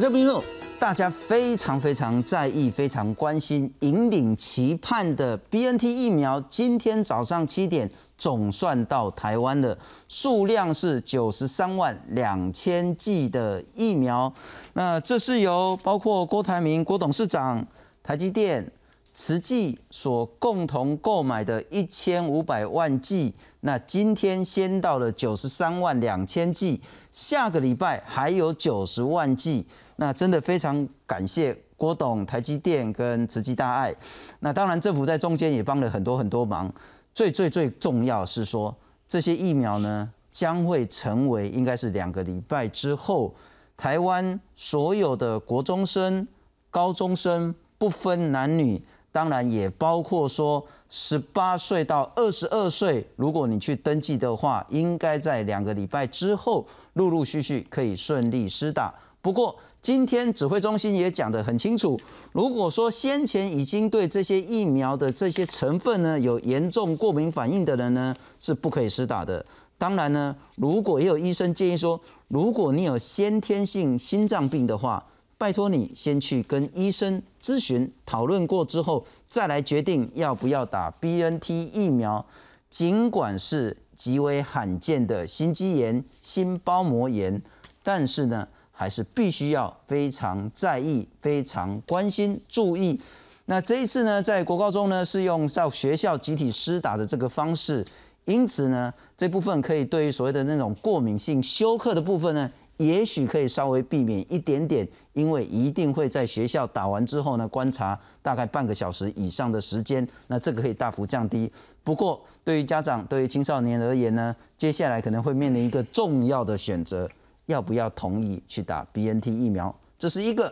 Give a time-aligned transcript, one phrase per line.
[0.00, 0.42] 我叫冰露，
[0.78, 7.86] 大家非常非常在意、非常关心、引领期盼的 BNT 疫苗，今天早上七点
[8.16, 9.76] 总算到台湾的
[10.08, 14.32] 数量是九十三万两千剂的疫苗。
[14.72, 17.66] 那这是由包括郭台铭郭董事长、
[18.02, 18.72] 台积电。
[19.12, 26.80] 慈济所共同购买的一千五百万剂，那今天先到了九十三万两千剂，
[27.10, 29.66] 下个礼拜还有九十万剂，
[30.00, 33.94] 那真的非常感谢郭董、台积电跟慈济大爱。
[34.38, 36.72] 那当然政府在中间也帮了很多很多忙，
[37.12, 38.74] 最最最重要是说
[39.06, 43.34] 这些疫苗呢将会成为应该是两个礼拜之后，
[43.76, 46.26] 台湾所有的国中生、
[46.70, 48.82] 高中生不分男女。
[49.12, 58.94] 当然也包括说，十八岁到二十二岁，如果你去登记的话，应该在两个礼拜之后，陆陆续续可以顺利施打。
[59.20, 61.98] 不过今天指挥中心也讲得很清楚，
[62.32, 69.44] 如果说先前已经对这些疫苗的这些成分呢有严重过敏反应的人呢，是不可以施打的。
[69.78, 75.02] 当然呢，如果也有医生建议说，如果你有先天性心脏病的话，
[75.38, 82.26] 拜托你先去跟医生咨询讨论过之后，再来决定要不要打 BNT 疫苗。
[82.68, 87.40] 尽管是极为罕见的心肌炎、心包膜炎，
[87.82, 88.46] 但是呢，
[88.80, 92.98] 还是必须要非常在意、非常关心、注意。
[93.44, 97.84] 那这一次呢，在国高中呢是用到学校集体施打的这个方式，
[98.24, 102.50] 因此呢，这部分可以对于所谓的那种过敏性休克的部分呢。
[102.78, 111.52] 也许可以稍微避免一点点，因为一定会在学校打完之后呢，观察大概半个小时以上的时间，那这个可以大幅降低。
[111.84, 117.06] 不过，对于家长、对于青少年而言呢，接下来可能会面临一个重要的选择，
[117.50, 119.74] 要不要同意去打 BNT 疫苗？
[119.98, 120.50] 这是一个。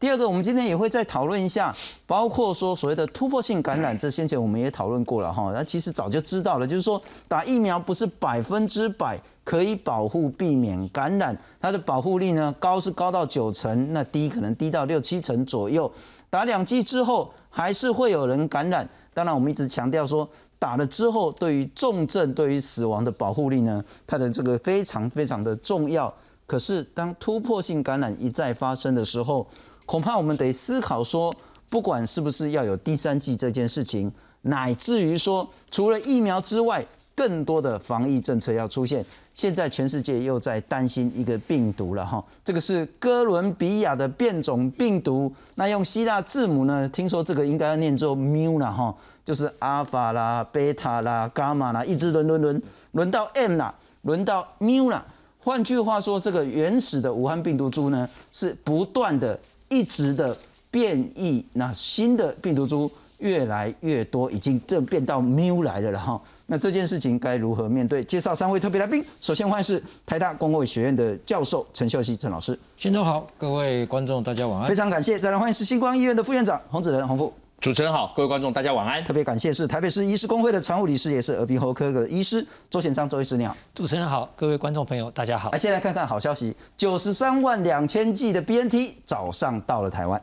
[0.00, 1.74] 第二个，我们今天也会再讨论一下，
[2.06, 5.50] 包括说所谓的突破性感染，这先前我们也讨论过了哈。
[5.52, 9.20] 那其实早就知道了，就是说打疫苗不是百分之百。
[9.44, 15.90] 可以保护避免感染，它的保护力呢高是高到九成，那低可能低到六七成左右。
[16.28, 26.14] 打两剂之后还是会有人感染，当然我们一直强调说，打了之后对于重症、对于死亡的保护力呢，它的这个非常非常的重要。
[26.48, 29.46] 可是当突破性感染一再发生的时候，
[29.86, 31.32] 恐怕我们得思考说，
[31.70, 34.10] 不管是不是要有第三季这件事情，
[34.42, 36.84] 乃至于说除了疫苗之外。
[37.18, 39.04] 更多的防疫政策要出现，
[39.34, 46.88] 现在全世界又在担心一个病毒了哈，这个是哥伦比亚的变种病毒，那用希腊字母呢？
[46.90, 48.94] 听说这个应该要念作 mu 了哈，
[49.24, 55.04] 就是阿尔法啦、贝塔啦、伽马啦，一直轮轮轮轮到 m 啦，轮到 mu 啦。
[55.48, 60.36] 换句话说，这个原始的武汉病毒株呢，是不断的、一直的
[60.70, 62.90] 变异，那新的病毒株。
[63.16, 66.20] 越来越多，已经这变到缪来了了哈。
[66.46, 68.00] 那这件事情该如何面对？
[68.04, 72.56] 介绍三位特别来宾，首先欢迎是台大公卫学院的教授陈秀熙陈老师。
[72.76, 74.68] 新中好，各位观众大家晚安。
[74.68, 77.32] 非常感谢，再来欢迎是星光医院的副院长洪子仁洪副。
[77.60, 79.02] 主持人好，各位观众大家晚安。
[79.02, 83.56] 特别感谢是台北市医师公会的常务理事，也是耳鼻喉科的医师周显昌周医师，你好。
[83.74, 85.50] 主持人好，各位观众朋友大家好。
[85.50, 90.22] 来，先来看看好消息，九十三万两千剂的 BNT 早上到了台湾。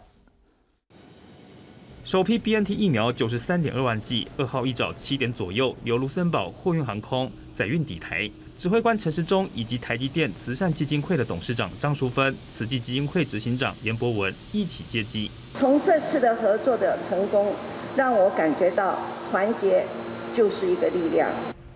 [2.05, 8.31] 首批 BNT 疫苗九十三点二万剂，二号一早七点左右，由卢森堡货运航空载运抵台。
[8.57, 15.29] 指挥官陈时中以及台积电慈善基金会的董事长张淑芬、慈济基金会执行长严博文一起接机。
[15.53, 17.53] 从这次的合作的成功，
[17.97, 18.97] 让我感觉到
[19.29, 19.85] 团结
[20.33, 21.29] 就是一个力量。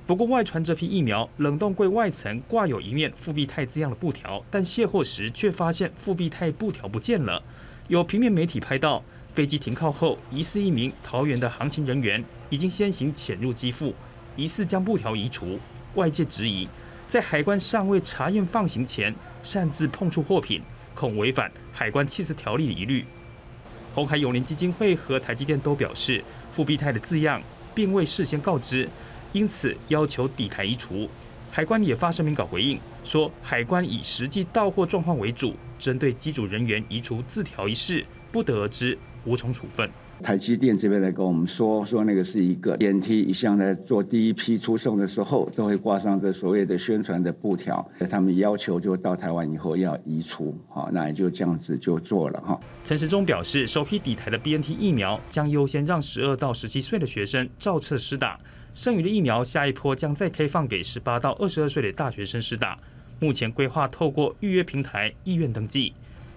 [0.07, 7.43] 不过外传这批疫苗冷冻柜外层挂有一面复必泰字样的布条，但卸货时却发现复必泰布条不见了。
[7.89, 9.03] 有平面媒体拍到。
[9.35, 13.93] 飞机停靠后，疑似一名桃园的航勤人员已经先行潜入机腹，
[14.35, 15.59] 疑似将布条移除。
[15.95, 16.67] 外界质疑，
[17.07, 19.13] 在海关尚未查验放行前，
[19.43, 20.61] 擅自碰触货品，
[20.93, 23.05] 恐违反海关窃私条例疑虑。
[23.95, 27.41] 红海永联基金会和台积电都表示，富必泰的字样
[27.73, 28.87] 并未事先告知，
[29.33, 31.09] 因此要求底台移除。
[31.51, 38.97] 海关也发声明稿回应说，海关以实际到货状况为主，针对机组人员移除字条一事，不得而知。
[39.25, 39.87] 无从处分。
[40.21, 47.89] 台积电这边来跟我们说，说那个是一个电梯，一向在做第一批出送的时候，都会挂上这所谓的宣传的布条。
[48.09, 52.59] 他们要求就到台湾以后要移除，好，那也就这样子就做了哈。
[52.83, 58.39] 陈时中表示，首批抵台的 BNT 疫苗将优先让十二到十七岁的学生照册施打，
[58.75, 62.77] 剩余的疫苗下一波将再开放给十八到二十二岁的大学生施打。
[63.19, 65.93] 目前规划透过预约平台意愿登记。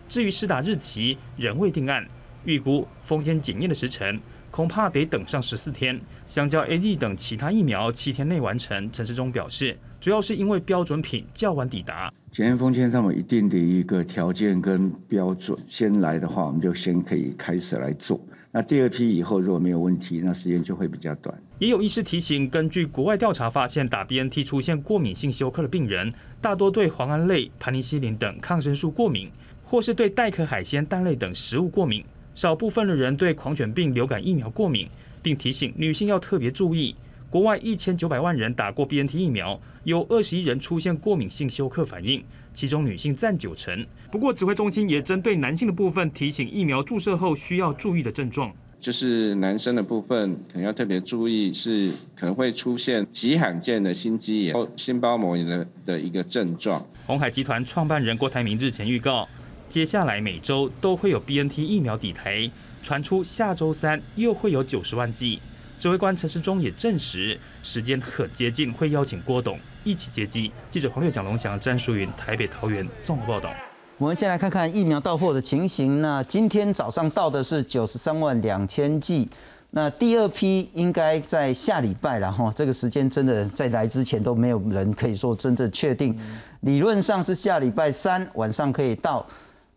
[0.08, 2.06] 至于施打日期仍未定案，
[2.44, 8.90] 预估封间检验的时程恐怕得等上十四天，相较 A Z 等其他疫苗七天内完成。
[8.92, 12.12] 陈世忠表示，主要是因为标准品较晚抵达。
[12.30, 18.20] 检验封签上面一定的一个条件跟标准，先来的话，我们就先可以开始来做。
[18.50, 21.34] 那第二批以后如果没有问题，那时间就会比较短。
[21.58, 26.12] 也有医师提醒，根据国外调查发现，打 BNT 出现过敏性休克的病人，
[26.42, 29.30] 大多对磺胺类、盘尼西林等抗生素过敏，
[29.64, 32.04] 或是对带壳海鲜、蛋类等食物过敏。
[32.34, 34.88] 少部分的人对狂犬病流感疫苗过敏，
[35.23, 36.94] 并提醒女性要特别注意。
[37.29, 43.87] 国外一千九百万人打过 BNT 疫苗，有二十一人出现过敏性休克反应，其中女性占九成。
[44.11, 56.87] 不过，指挥中心也针对男性的部分提醒疫苗注射后需要注意的症状，就是男生的部分可能要特别注意，是可能会出现极罕见的心肌炎、心包膜炎的的一个症状。
[57.06, 59.26] 红海集团创办人郭台铭日前预告，
[59.72, 62.50] 接下来每周都会有 BNT 疫苗抵台，
[62.82, 65.40] 传出下周三又会有九十万剂。
[65.78, 70.52] 指挥官陈时中也证实，时间很接近，会邀请郭董一起接机。
[70.70, 73.50] 记者黄六蒋龙祥、詹淑云台北桃园综合报道。
[73.96, 76.02] 我们先来看看疫苗到货的情形。
[76.02, 79.26] 那今天早上到的是九十三万两千剂，
[79.70, 82.52] 那第二批应该在下礼拜了哈。
[82.54, 86.14] 这个时间真的在来之前都没有人可以说真正确定，
[86.60, 89.26] 理论上是下礼拜三晚上可以到。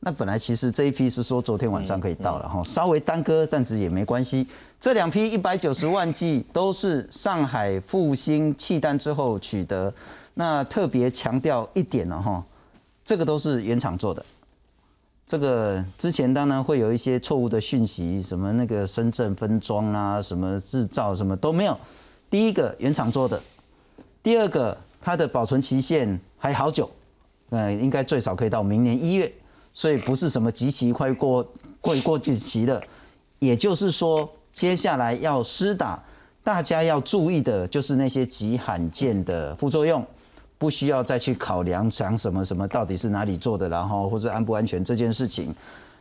[0.07, 4.45] 那本来其实这一批是说昨天晚上可以到了哈，稍微耽搁，但是也没关系。
[4.79, 9.91] 这两批一百九十万剂都是上海复兴契丹之后取得。
[10.35, 12.45] 那特别强调一点了哈，
[13.03, 14.23] 这个都是原厂做的。
[15.25, 21.75] 这个之前当然会有一些错误的讯息，什么那个深圳分装啊，什么制造什么都没有。
[22.29, 23.41] 第一个原厂做的，
[24.21, 26.87] 第二个它的保存期限还好久，
[27.49, 29.33] 嗯，应该最少可以到明年一月。
[29.75, 31.45] 所以不是什么极其快过
[31.81, 32.81] 过过去期的，
[33.39, 36.01] 也就是说，接下来要施打，
[36.41, 40.03] 大家要注意的就是那些极罕见的副作用，
[40.57, 45.53] 不需要再去考量讲什么什么到底是哪里做的，然后或者安不安全这件事情。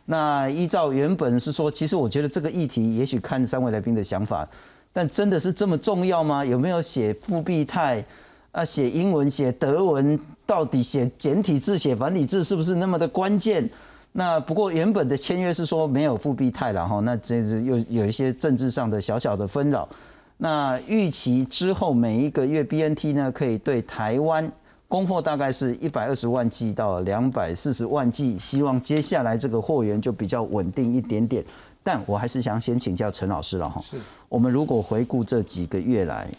[0.05, 4.47] 那依照原本是说，其实我觉得这个议题，也许看三位来宾的想法，
[4.93, 6.45] 但真的是这么重要吗？
[6.45, 8.05] 有没有写复必泰？
[8.51, 13.69] 啊，写英文、写德文，到底写简体字、写繁体字是不是那么的关键？
[14.11, 19.89] 那不过原本的签约是说没有复必泰了哈，那这是又有一些政治上的小小的纷扰。
[20.37, 24.49] 那预期之后每一个月 BNT 呢，可以对台湾
[24.87, 31.43] 供货大概是一百二十万剂到两百四十万剂，希望接下来这个货源就比较稳定一点点。
[31.83, 33.97] 但我还是想先请教陈老师了哈，是
[34.29, 36.29] 我们如果回顾这几个月来，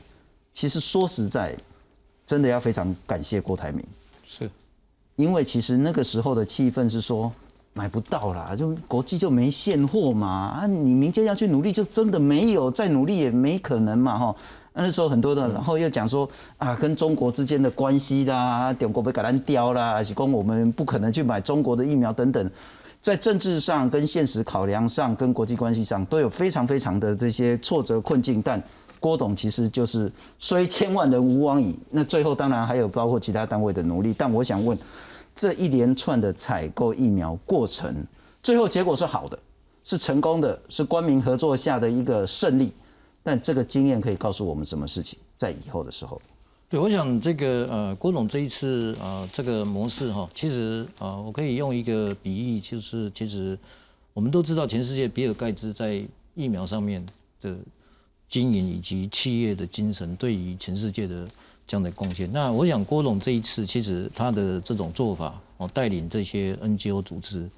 [0.55, 1.55] 其实说实在。
[2.27, 3.81] 真的要非常感谢郭台铭，
[4.25, 4.51] 是，
[5.15, 7.33] 因为其实那个时候的气氛是说
[7.73, 14.37] 买不到啦，就国际就没现货嘛，啊，你民间要去努力就真的没有，再努力也没可能嘛，哈。
[14.79, 16.29] 那时候很多的，然后又讲说
[16.59, 22.51] 啊，跟中国之间的关系啦，中国被橄榄雕啦，还是光我们不可能去买中国的疫苗等等，
[23.01, 28.61] 在政治上跟现实考量上跟国际关系上都有非常非常的这些挫折困境，但。
[29.07, 30.11] 郭董其实就是
[30.41, 34.13] 虽千万人吾往矣，那最后当然还有包括其他单位的努力。
[34.19, 34.77] 但我想问，
[35.33, 38.05] 这一连串的采购疫苗过程，
[38.43, 39.39] 最后结果是好的，
[39.85, 42.73] 是成功的，是官民合作下的一个胜利。
[43.23, 45.17] 但这个经验可以告诉我们什么事情？
[45.37, 46.21] 在以后的时候，
[46.69, 53.57] 对，我想这个呃，郭总这一次呃这个模式哈，其实啊，我可以用一个比喻，就是其实
[54.13, 57.07] 我们都知道，全世界比尔盖茨在疫苗上面
[57.41, 57.57] 的。
[58.29, 61.27] 经营以及企业的精神对于全世界的
[61.67, 62.31] 这样的贡献。
[62.33, 67.49] 那我想郭总这一次其实他的这种做法，哦，带领这些 NGO 组织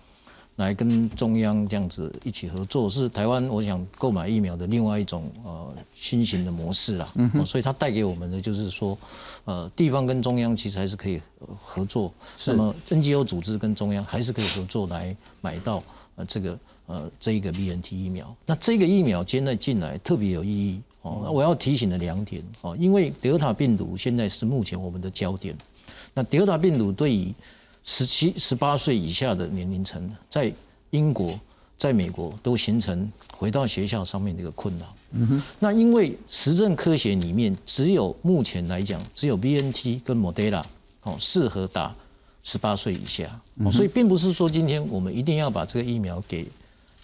[0.57, 7.09] 来跟中央这样子一起合作，是台湾我想购买疫苗的另外一种呃新型的模式啦。
[7.15, 8.97] 嗯所以它带给我们的就是说，
[9.45, 11.21] 呃，地方跟中央其实还是可以
[11.65, 12.13] 合作。
[12.47, 15.83] 那么 NGO 组织跟中央还是可以合作来买到
[16.17, 16.59] 呃这个。
[16.89, 21.21] 呃，这一个 BNT 疫苗，那这个疫苗现在进来特别有意义哦。
[21.23, 25.55] 那我要提醒的两点哦，因为德尔塔病毒现在是目前我们的焦点。
[26.15, 27.35] 那德尔塔病毒对于
[27.85, 30.51] 十七、十八岁以下的年龄层，在
[30.89, 31.39] 英国、
[31.77, 34.87] 在美国都形成回到学校上面的一个困扰。
[35.13, 35.43] 嗯哼。
[35.59, 40.65] 那因为实证科学里面只有目前来讲，只有 BNT 跟 Moderna
[41.03, 41.95] 哦适合打
[42.45, 43.39] 十八岁以下，
[43.71, 46.47] 所以并不是说今天我们一定要把这个疫苗给。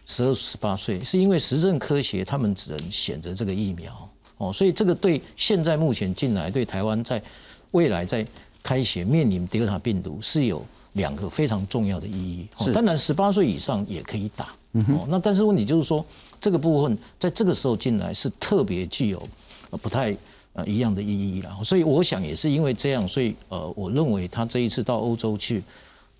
[0.06, 4.08] 十二十八岁，是因为实证科学，他们只能选择这个疫苗
[4.38, 7.22] 哦，所以这个对现在目前进来对台湾在
[7.70, 8.26] 未来在
[8.62, 12.46] 开学面临德尔塔病毒是有两个非常重要的意义。
[12.58, 14.54] 是当然十八岁以上也可以打。
[14.88, 16.04] 哦，那但是问题就是说，
[16.40, 19.22] 这个部分在这个时候进来是特别具有
[19.70, 20.16] 呃不太
[20.52, 21.56] 呃一样的意义啦。
[21.62, 25.62] 所以我想也是因为这样，所以呃，我认为他这一次到欧洲去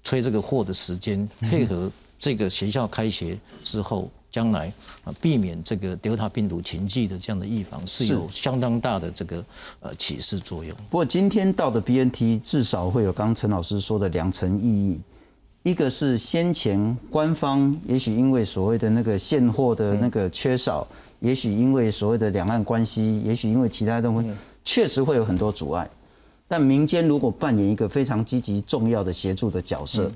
[0.05, 4.11] 吹这个货的时间，配合这个学校开学之后。
[4.31, 4.67] 将来
[5.05, 9.45] 啊，避免这个德尔塔病毒情迹的这样的预防是有相当大的这个
[9.79, 10.77] 呃启示作用。
[10.91, 15.01] 不过今天到的 BNT 至少会有刚刚陈老师说的两层意义，
[15.63, 20.85] 一个是先前官方也许因为所谓的那个现货的那个缺少，
[21.21, 24.29] 也许因为所谓的两岸关系，也许因为其他东西，
[24.65, 25.89] 确实会有很多阻碍。
[26.49, 30.11] 但民间如果扮演一个非常积极重要的协助的角色，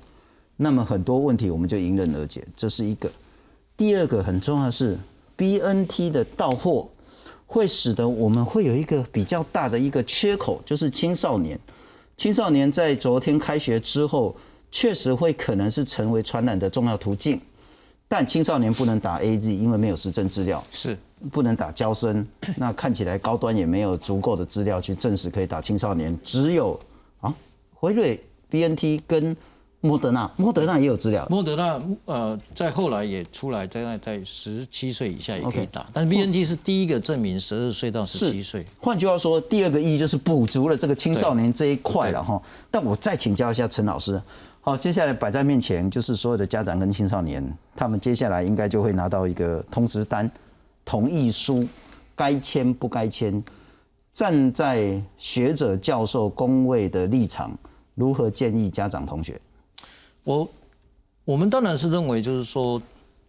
[0.60, 2.44] 那么很多问题我们就迎刃而解。
[2.56, 3.08] 这是一个。
[3.76, 4.98] 第二个很重要的是
[5.36, 6.88] ，BNT 的到货
[7.46, 11.56] 会使得我们会有一个比较大的一个缺口，就是青少年。
[12.16, 14.34] 青少年在昨天开学之后，
[14.72, 17.40] 确实会可能是成为传染的重要途径。
[18.08, 20.98] 但青少年不能打 AZ，因为没有实证资料，是
[21.30, 22.26] 不能打胶生。
[22.56, 26.80] 那看起来高端也没有足够的资料去证实可以打青少年，只有
[27.20, 27.32] 啊
[27.72, 29.36] 辉瑞 BNT 跟。
[29.80, 31.24] 莫德纳，莫德纳也有资料。
[31.30, 38.66] 莫德纳呃，在后来也出来，在在十七岁以下也可以打，但是 B N T 是第一个证明十二岁到十七岁。
[38.80, 42.42] 换句话说，第二个意义就是补足了这个青少年这一块了哈。
[42.70, 44.20] 但我再请教一下陈老师，
[44.60, 50.28] 好，接下来摆在面前就是所有的家长跟青少年，他们接下来应该就会拿到一个通知单、
[50.84, 51.64] 同意书，
[52.16, 53.40] 该签不该签。
[54.12, 57.56] 站在学者、教授、工位的立场，
[57.94, 59.40] 如何建议家长同学？
[60.28, 60.46] 我
[61.24, 62.80] 我们当然是认为，就是说，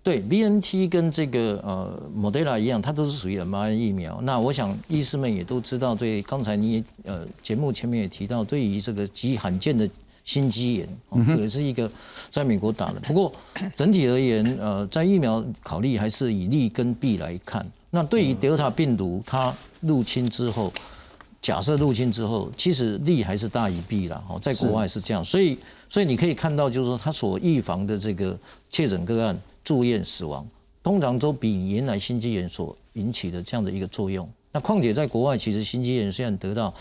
[0.04, 4.20] 对 B N T 跟这个呃 Moderna 一样，它都是属于 m R N 疫苗。
[4.24, 9.90] 那我想医师们也都知道，对刚才你也呃节目前面也提到，对于这个极罕见的
[10.26, 11.90] 心肌炎，也是一个
[12.30, 13.00] 在美国打的。
[13.00, 13.32] 不过
[13.78, 17.66] 整体而言，呃，在疫苗考虑还是以利跟弊来看。
[17.92, 20.74] 那对于德尔塔病毒它入侵之后。
[21.42, 24.24] 假设入侵之后，其实利还是大于弊了。
[24.30, 25.58] 哦，在国外是这样，所以
[25.90, 28.38] 所以你可以看到，就是说他所预防的这个
[28.70, 30.46] 确诊个案住院死亡，
[30.84, 34.30] 通常都比原来心肌炎所引起的这样的一个作用。
[34.52, 36.74] 那况且在国外，其实心肌炎虽然得到，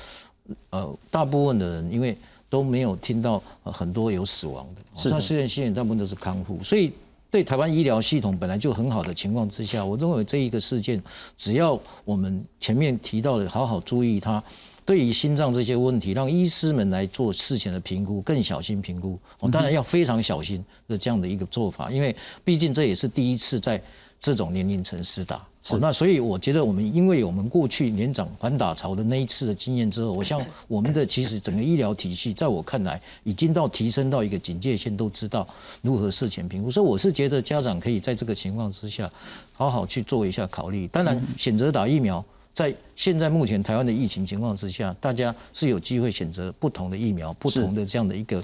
[0.70, 2.16] 呃，大部分的人因为
[2.50, 6.92] 都没有听到很多有死亡的，是，那虽然心炎大部分都是康复，所以。
[7.30, 11.02] 对台湾医疗系统本来就很好的情况之下，我认为这一个事件，
[11.36, 14.42] 只要我们前面提到的好好注意它，
[14.84, 19.18] 对于心脏这些问题，让医师们来做事前的评估，更小心评估。
[19.40, 23.80] 我当然要非常小心的这样的一个做法，因为毕竟这也是第一次在。
[24.20, 35.46] 这种年龄层施打，是那所以我觉得我们因为我们过去年长反打潮的那一次的经验之后，我像我们的其实整个医疗体系，在我看来已经到提升到一个警戒线，都知道
[35.82, 39.08] 如何事前评估，所以我是觉得家长可以在这个情况之下，
[39.52, 40.88] 好好去做一下考虑。
[40.88, 42.24] 当然选择打疫苗，
[42.58, 48.42] 在现在目前台湾的疫情情况之下，大家是有机会选择不同的疫苗，不同的这样的一个。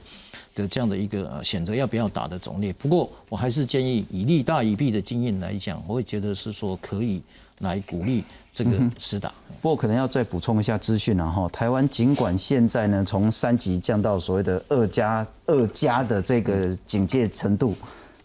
[0.54, 7.20] 的这样的一个选择要不要打的种类，不过我还是建议以利大于弊的经验来讲，我会觉得是说可以
[7.58, 9.34] 来鼓励这个施打。
[9.60, 17.74] 不过可能要再补充一下资讯了哈台湾尽管现在呢从三级降到所谓的二加二加的这个警戒程度，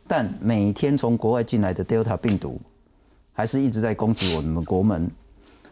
[0.08, 2.62] 但每天从国外进来的 Delta 病毒
[3.34, 5.10] 还是一直在攻击我们国门。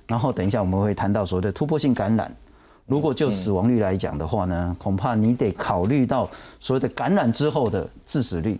[0.07, 2.33] 然后等一下我们会谈到所谓的突破性感染。
[2.85, 8.57] 如果就死亡率来讲的话呢，恐怕你得考虑到所谓的感染之后的致死率，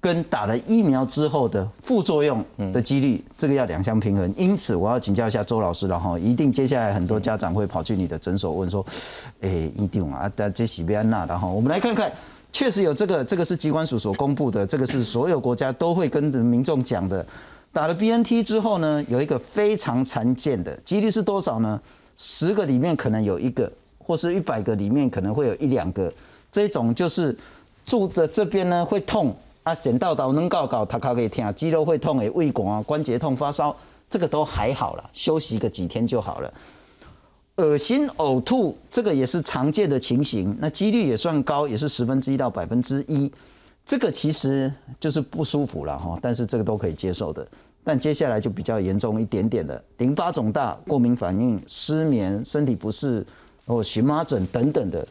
[0.00, 2.42] 跟打了疫苗之后的副作用
[2.72, 4.32] 的几率，这个要两相平衡。
[4.38, 8.82] 因此，我要请教一下周老师了哈，一定接下来很多家长会跑去你的诊所问说，
[9.42, 12.10] 哎，一定啊，这喜贝安娜的哈，我们来看看，
[12.50, 17.26] 确实有这个，这个是机关署所公布的，这个是所有国家都会跟民众讲的，
[17.72, 21.80] 打了 BNT 之后呢，有一个非常常见的几率是多少呢？
[22.16, 26.12] 十个里面可能有一个，或是一百个里面可能会有一两个，
[26.50, 27.36] 这种就是
[27.84, 33.76] 住的这边呢会痛啊，神道道能搞搞，他可以听，肌肉会痛诶，胃管啊，关节痛、发烧，
[34.10, 36.52] 这个都还好了，休息个几天就好了。
[37.56, 43.30] 恶心、呕吐，这个也是常见的情形，那几率也算高，也是十分之一到百分之一，
[43.88, 47.48] 这个其实就是不舒服了哈，但是这个都可以接受的。
[47.82, 53.24] 但接下来就比较严重一点点的，淋巴肿大、过敏反应、失眠、身体不适
[53.66, 55.08] 或荨麻疹等等的，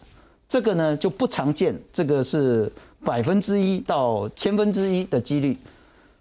[0.48, 2.72] 这个呢就不常见，这个是
[3.04, 5.58] 百分之一到千分之一的几率。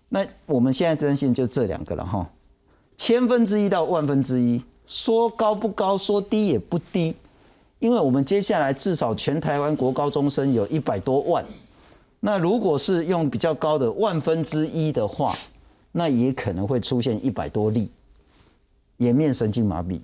[0.08, 2.26] 那我们现在担心就这两个了哈，
[2.96, 7.14] 千分之一到万分之一，说高不高，说低也不低，
[7.80, 11.44] 因为我们接下来至少全台湾国高中生有一百多万，
[12.20, 15.36] 那如果是用比较高的万分之一的话，
[15.92, 17.90] 那也可能会出现一百多例
[18.96, 20.00] 颜面神经麻痹。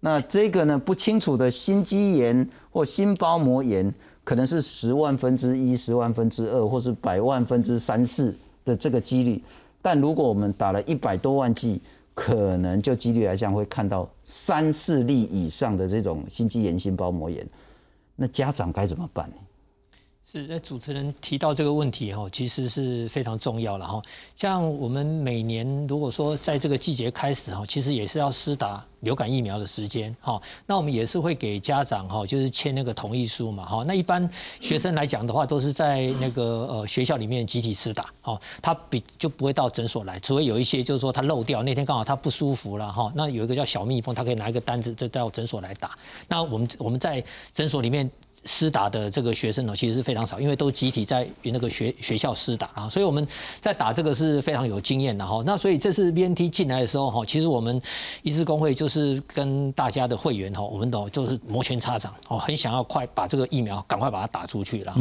[0.00, 8.34] 那这个呢不清楚的心肌炎或心包膜炎，可能是十万分之一、十万分之二，或是百万分之三四
[8.64, 9.42] 的这个几率。
[9.82, 11.80] 但如果我们打了一百多万剂，
[12.14, 17.46] 可能就几率来讲会看到三四例以上的这种心肌炎、心包膜炎，
[18.16, 19.36] 那家长该怎么办呢？
[20.30, 24.00] 是，那主持人提到这个问题哈，其实是非常重要了哈。
[24.36, 30.40] 像我们每年如果说在这个季节开始哈，其实也是要施打流感疫苗的时间哈。
[30.66, 33.84] 那我们也是会给家长哈，就是签那个同意书嘛哈。
[33.84, 43.12] 那一般学生来讲的话，都是在那个呃学校里面集体施打哦，他比就不会到诊所来，除非有一些就是说他漏掉那天刚好他不舒服了哈。
[43.16, 45.98] 那有一个叫小蜜蜂，他可以拿一个单子就到诊所来打。
[46.28, 47.20] 那我们我们在
[47.52, 48.08] 诊所里面。
[48.44, 53.26] 施打的这个学生呢，其实是非常少，因为都集体在那个学学校施打啊，所以我们
[53.60, 55.42] 在打这个是非常有经验的哈。
[55.44, 57.80] 那所以这次 BNT 进来的时候哈，其实我们
[58.22, 64.94] 医师工会就是跟大家的会员哈，我们都就是摩拳擦掌哦，很想要快把这个疫苗赶快把它打出去了。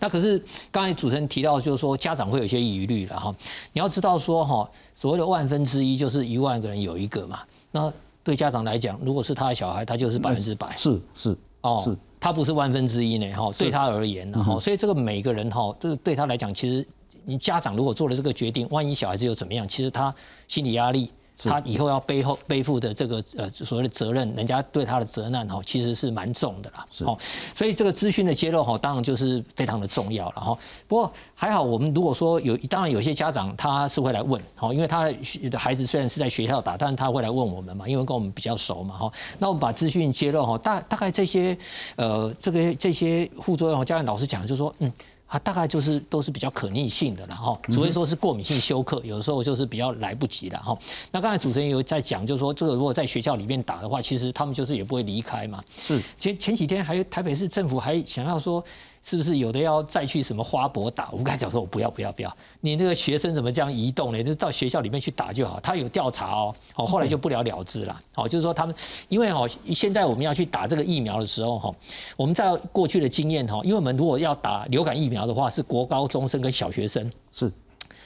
[0.00, 3.34] 那可是刚才主持人提到，就是说家长会有一些疑虑了哈。
[3.72, 7.40] 你要知道说哈，所谓的万分之一就是一万个人有一个嘛。
[7.70, 7.92] 那
[8.24, 10.74] 对家长来讲，如果是他的小孩，他就是百分之百。
[10.76, 11.96] 是是哦是。
[12.18, 16.86] 他不是万分之一呢，哈，对他而言，哈，所以这个每个人，哈，这个对他来讲，其实
[17.24, 20.14] 你家长如果做了这个决定，万一小孩子又怎么样，其实他
[20.48, 21.10] 心理压力。
[21.44, 26.86] 他以后要背后背负的这个呃所谓的责任，人家对他的责难哈，其实是蛮重的啦。
[27.00, 27.18] 哦，
[27.54, 30.58] 所以这个资讯的揭露哈，当然就是非常的重要了哈。
[30.88, 35.04] 不过还好，我们如果说有，当然有些家长他是会来问，哦，因为他
[35.50, 39.12] 的孩子虽然是在学校打，但是他会来问我们嘛，因为跟我们比较熟嘛哈。
[39.38, 41.56] 那我们把资讯揭露哈，大大概这些
[41.96, 44.90] 呃这个这些副作用，家长老师讲就是说嗯。
[45.28, 50.78] 它大概就是都是比较可逆性的了哈，除非说是过敏性休克，有的时候就是比较来不及了哈。
[51.10, 55.62] 那刚才主持人有在讲，就是说这个如果在学校里面打的话，其实他们就是也不会离开嘛。
[55.76, 58.64] 是前前几天还有台北市政府还想要说。
[59.08, 61.08] 是不是有的要再去什么花博打？
[61.12, 64.20] 我们刚才讲说，我不要不要不要，你那个学生怎么这样移动呢？
[64.20, 65.60] 就到学校里面去打就好。
[65.60, 68.00] 他有调查哦，哦，后来就不了了之了。
[68.16, 68.74] 哦，就是说他们，
[69.08, 71.72] 因为哦，现在我们要去打这个疫苗的时候哈，
[72.16, 77.48] 我们在过去的经验哈，因为我们如果要打流感疫苗的话，是国高中生跟小学生，是，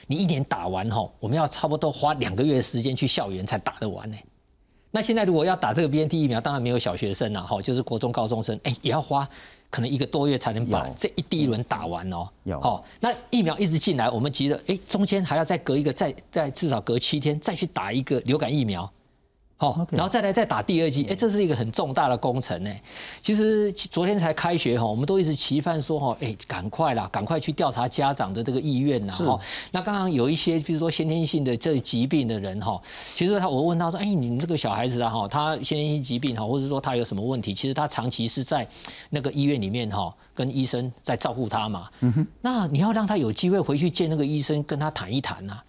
[0.05, 4.17] 你一年打完哈，我们要差不多花两个月的时间去校园才打得完呢。
[4.91, 9.27] 那现在如果要打这个 BNT 疫苗，当然没有小学生了哈，就是国中高中生，哎，也要花。
[9.71, 12.29] 可能一个多月才能把这一第一轮打完哦。
[12.43, 18.87] 有哦，那疫苗一直进来，我们急着，哎，中间还要再隔一个，再再至少隔七天再去打一个流感疫苗。
[19.61, 22.71] 好，然后再来再打第二剂，哎，这是一个很重大的工程呢。
[23.21, 29.13] 其实昨天才开学哈，我们都一直期盼说哈，哎，赶快啦，赶快去调查家长的这个意愿呐。
[29.13, 29.39] 哈，
[29.71, 32.81] 那刚刚有一些，比如说先天性的这疾病的人哈，
[33.13, 38.67] 其实他我问他说，哎，你们这个小孩子啊哈，他先天性疾病哈，或者说他有什么问题，其实他长期是在
[39.11, 41.87] 那个医院里面哈，跟医生在照顾他嘛。
[41.99, 42.27] 嗯哼。
[42.41, 45.61] 那你要让他有机会回去见那个医生，跟他谈一谈呐。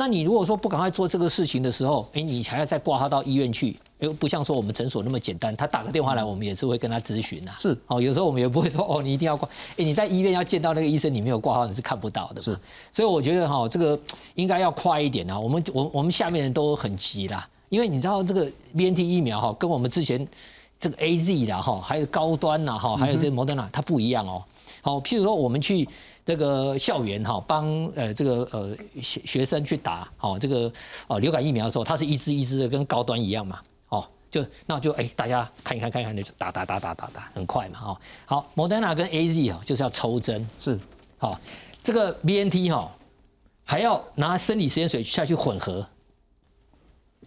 [0.00, 7.52] 那你如果说不赶快做这个事情的时候，哎，你还要再挂号到医院去，又不像说我们诊所那么简单，他打个电话来，我们也是会跟他咨询呐。
[7.58, 12.40] 是，哦，有时候我们也不会说，哦，你一定要挂，哎，你在医院要见到那个医生，你没有挂号你是看不到的。
[12.40, 12.58] 是，
[12.90, 14.00] 所以我觉得哈，这个
[14.36, 15.38] 应该要快一点啊。
[15.38, 20.26] 我们我我们下面人都很急啦，因为你知道这个 B N T 疫苗哈，跟我们之前
[20.80, 24.42] 这个 A Z 的哈，还有高端呐哈，还有这个摩登纳，它不一样哦。
[24.80, 25.86] 好，譬如说我们去。
[26.30, 27.66] 这个校园哈，帮
[27.96, 30.72] 呃这个呃学学生去打好这个
[31.08, 38.00] 哦流感疫苗的时候，它是一支一支的，跟高端一样嘛，哦就那就哎大家看一看看一看就打打打打打打很快嘛，哦。
[38.26, 40.48] 好，Moderna 跟 A Z 哦就是要抽针。
[40.56, 40.78] 是。
[41.18, 41.36] 好，
[41.82, 42.88] 这个 B N T 哈
[43.64, 45.84] 还要拿生理实验水下去混合，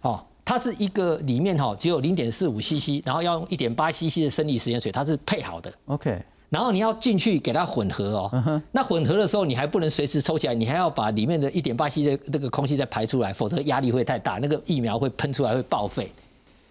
[0.00, 6.22] 哦它是一个里面哈只有零点四五 CC，然后要用一点八 CC 的生理实验水，它是配好的，OK。
[6.54, 16.12] 然后你要进去给它混合哦，那混合的时候你还不能随时抽起来，你还要把里面的一点八 C 的那个空气再排出来，否则压力会太大，那个疫苗会喷出来会报废。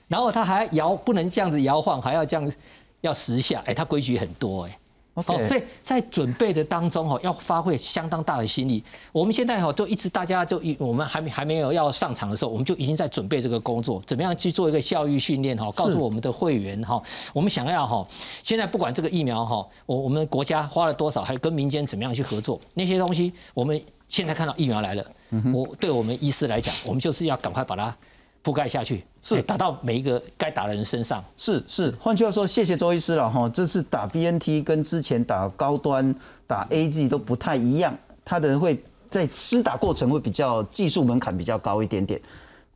[0.08, 2.50] 然后它还摇，不能这样子摇晃，还要这样
[3.02, 4.80] 要十下，哎，它规矩很多哎。
[5.16, 8.84] 哦，所以在准备的当中哈，要发挥相当大的心力。
[9.12, 18.06] 我们现在哈就一直大家就一我们还没还没有要上场的时候，我们就已经在准备这个工作，怎么样去做一个教育训练哈，告诉我们的会员哈，我们想要哈，
[18.42, 25.06] 现在不管这个疫苗哈，我我们国家花了多少，还跟民间怎么样去合作，那些东西，我们现在看到疫苗来了，
[25.54, 27.96] 我对我们医师来讲，我们就是要赶快把它
[28.44, 31.24] 覆盖下去，是打到每一个该打的人身上。
[31.38, 33.48] 是是，换句话说，谢谢周医师了哈。
[33.50, 36.14] 这次打 BNT 跟之前打高端
[36.46, 42.20] 打 AZ 都不太一样，他的人会在施打过程会比较技术门槛比较高一点点，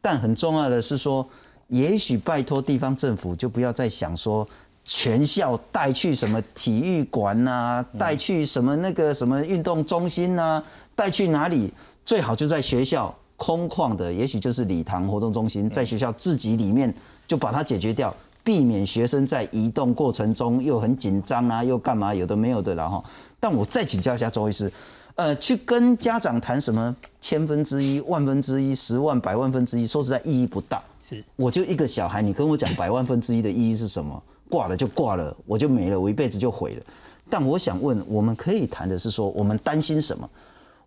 [0.01, 1.27] 但很重要的是说，
[1.67, 4.47] 也许拜托地方政府就不要再想说
[4.85, 10.63] 全校带去什么体育馆呐、带去什么那个什么运动中心呐、
[10.95, 11.73] 带去哪里，
[12.05, 13.13] 最好就在学校。
[13.37, 16.93] 空旷的，也许就是礼堂活动中心，在学校自己里面
[17.25, 23.03] 就把它解决掉，避免学生在移动过程中又很紧张啊，又干嘛有的没有的了哈。
[23.39, 24.69] 但我再请教一下周医师，
[25.15, 30.83] 呃，去跟家长谈什么千分之一、万分之一、十万、百万分之一，说实在意义不大。
[31.03, 34.21] 是，我就一个小孩，你跟我讲百万分之一的意义是什么？
[34.49, 36.83] 挂了就挂了，我就没了，我一辈子就毁了。
[37.29, 40.27] 但我想问，我们可以谈的是说，我们担心什么？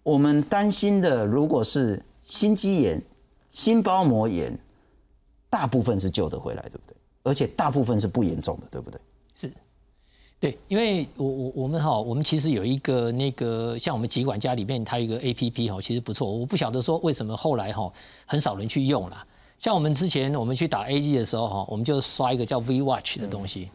[0.03, 3.03] 我们担心的，如果是心肌炎、
[3.51, 4.57] 心包膜炎，
[5.51, 6.97] 大部分是救得回来，对不对？
[7.25, 9.01] 而且大部分是不严重的，对不对？
[9.35, 9.53] 是，
[10.39, 16.31] 对，因为我我我们哈，我们其实有一个那个像我们疾管家里面，它有一个 A P P 哈，其实不错。
[16.31, 17.93] 我不晓得说为什么后来哈
[18.27, 19.27] 很少人去用了。
[19.59, 23.71] 像我们之前我们去打 A G 的时候哈，我们就刷一个叫 V Watch 的东西，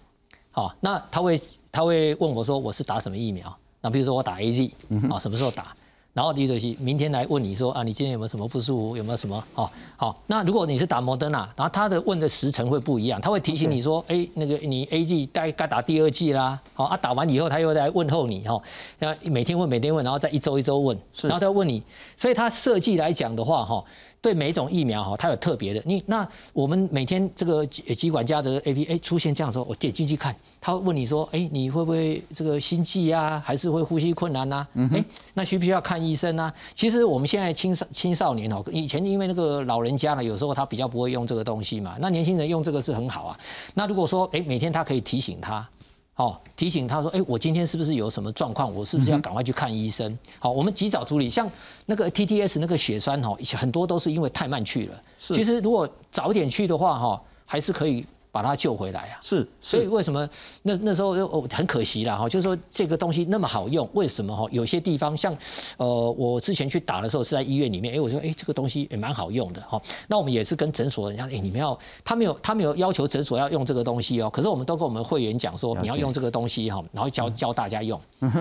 [0.52, 1.42] 好，那他会
[1.74, 3.54] 他会问我说我是打什么疫苗？
[3.82, 4.72] 那比如说我打 A Z
[5.10, 5.76] 啊，什么时候打？
[6.16, 8.96] 然后李主席明天来问你说啊，你今天有没有什么不舒服？
[8.96, 9.44] 有没有什么？
[9.54, 18.58] 哦，好，那如果你是打摩登啊，然后他的问的时辰会不一样，他会提醒你说，哎，那个你 A G 该该打第二剂啦，好啊，打完以后他又来问候你哈，
[18.98, 21.84] 那每天问每天问，然后再一周一周问，然后他问你，
[22.16, 23.84] 所以他设计来讲的话哈。
[24.26, 25.80] 对每种疫苗哈，它有特别的。
[25.86, 34.66] 你那我们每天这个机机管家的 A P A 出现这样说，我点进去看，他会问你说，哎，你会不会这个心悸啊，还是会呼吸困难呐？
[34.92, 36.52] 哎，那需不需要看医生啊？
[36.74, 43.40] 其实我们现在青少青少年哦，以前因为那个老人家呢，有时候他比较不会用这个东西嘛，那年轻人用这个是很好啊。
[43.76, 45.70] 那如果说哎，每天他可以提醒他。
[46.18, 48.74] 好，提醒他说：“哎，我今天是不是有什么状况？
[48.74, 51.30] 我是不是要赶快去看医生？”好，我们及早处理。
[51.30, 51.48] 像
[51.86, 55.02] 那个 TTS 那个血栓哈，很多都是因为太慢去了。
[55.20, 58.06] 其实如果早点去的话哈，还是可以。
[58.36, 59.16] 把它救回来啊！
[59.22, 60.30] 是，所以为什么
[60.64, 62.28] 那那时候又很可惜了哈？
[62.28, 64.46] 就是说这个东西那么好用，为什么哈？
[64.52, 65.34] 有些地方像
[65.78, 69.82] 呃，我之前去打的时候是在医院里面，哎，我说哎，这个东西也蛮好用的哈。
[70.10, 77.98] 那我们也是跟诊所人家，哎，你们要他没有他没有要求诊所要用这个东西哦，可是我们都跟我们会员讲说你要用这个东西哈，然后教教大家用。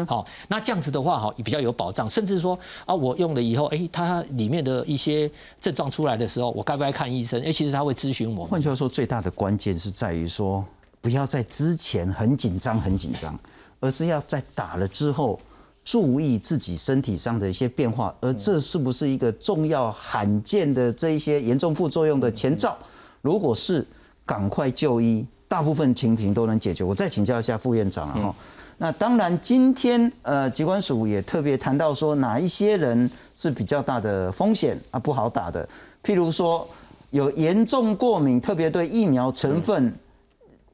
[0.09, 5.31] 好，那这样子的话哈，比较有保障，甚至说啊，我用了以后，哎，它里面的一些
[5.63, 7.41] 症状出来的时候，我该不该看医生？
[7.45, 8.45] 哎，其实他会咨询我。
[8.45, 10.64] 换句话说，最大的关键是在于说，
[11.01, 13.38] 不要在之前很紧张、很紧张，
[13.81, 15.38] 而是要在打了之后
[15.85, 22.77] 注意自己身体上的一些变化，而这是不是一个重要、罕见的这一些严重副作用的前兆？
[23.20, 23.87] 如果是，
[24.25, 26.83] 赶快就医，大部分情形都能解决。
[26.83, 28.35] 我再请教一下副院长啊，
[28.79, 35.68] 那当然今天呃，疾管署也特别谈到说，哪一些人是比较大的风险啊，不好打的，
[36.03, 36.66] 譬如说。
[37.14, 39.94] 有严重过敏，特别对疫苗成分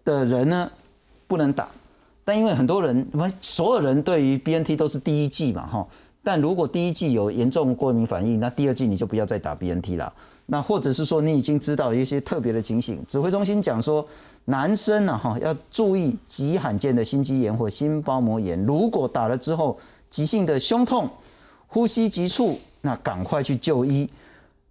[0.06, 0.70] 的人呢，
[1.28, 1.68] 不能打。
[2.24, 5.86] 但因为很多人，我们所有人对于 BNT 都是第一剂嘛，哈。
[6.22, 10.10] 但如果第一剂有严重过敏反应，那第二剂你就不要再打 BNT 了。
[10.46, 14.02] 那或者是说你已经知道一些特别的情形，指挥中心讲说，
[14.46, 18.58] 男生呢，哈，要注意极罕见的心肌炎或心包膜炎。
[18.64, 21.06] 如果打了之后急性的胸痛、
[21.66, 24.08] 呼吸急促，那赶快去就医。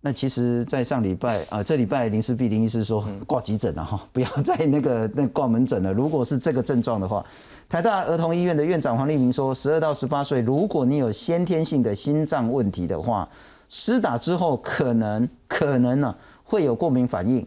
[0.01, 5.91] 那其实，在上礼拜啊，这礼拜林氏碧林医师说挂急诊了哈， 不要再那个那挂门诊了。
[5.91, 7.25] 如果是这个症状的话，
[7.67, 13.27] 台大儿童医院的院长黄立明说，十二到十八岁，如果你有先天性的心脏问题的话，
[13.67, 17.45] 施打之后可能可能呢会有过敏反应，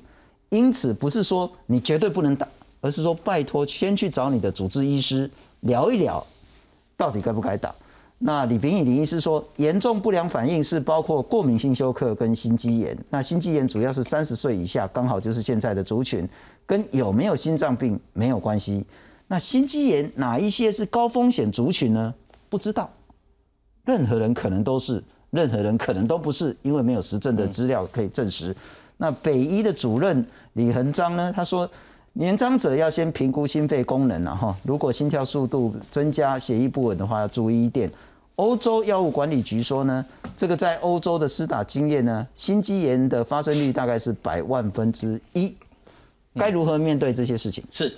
[0.50, 2.46] 因此不是说你绝对不能打，
[2.82, 5.28] 而是说拜托先去找你的主治医师
[5.60, 6.22] 聊一聊，
[6.98, 7.74] 到底该不该打。
[8.24, 12.96] 那李炳宇李医师说，严重不良反应是包括过敏性休克跟心肌炎。
[13.10, 16.28] 那心肌炎主要是三十岁以下，刚好就是现在的族群，
[16.64, 18.86] 跟有没有心脏病没有关系。
[19.26, 22.14] 那心肌炎哪一些是高风险族群呢？
[22.48, 22.88] 不知道，
[23.84, 28.54] 任何人可能都是，任何人可能都不是，因为没有实证的资料可以证实。
[28.98, 31.68] 那北医的主任李恒章呢，他说。
[32.14, 37.90] 年长者要先评估心肺功能啊，哈，如果心跳速度增加、血液不稳的话，要注意一点。
[38.36, 45.54] 欧洲药物管理局说呢，这个在欧洲的施打经验呢，心肌炎的发生率大概是百万分之一。
[46.34, 47.62] 该如何面对这些事情？
[47.70, 47.94] 是，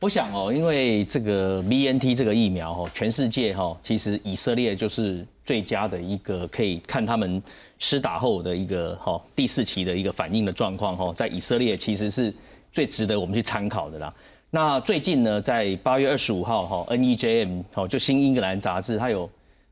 [0.00, 7.42] 我想哦，因为这个 BNT 这个疫苗哦，全世界哈，其实以色列就是最佳的一个可以看他们
[7.78, 12.32] 施打后的一个哈第四期的一个反应的状况哈，在以色列其实是
[12.72, 14.14] 最值得我们去参考的啦。
[14.48, 19.28] 那最近呢，在八月二十五号哈，NEJM 哦，就新英格兰杂志，它有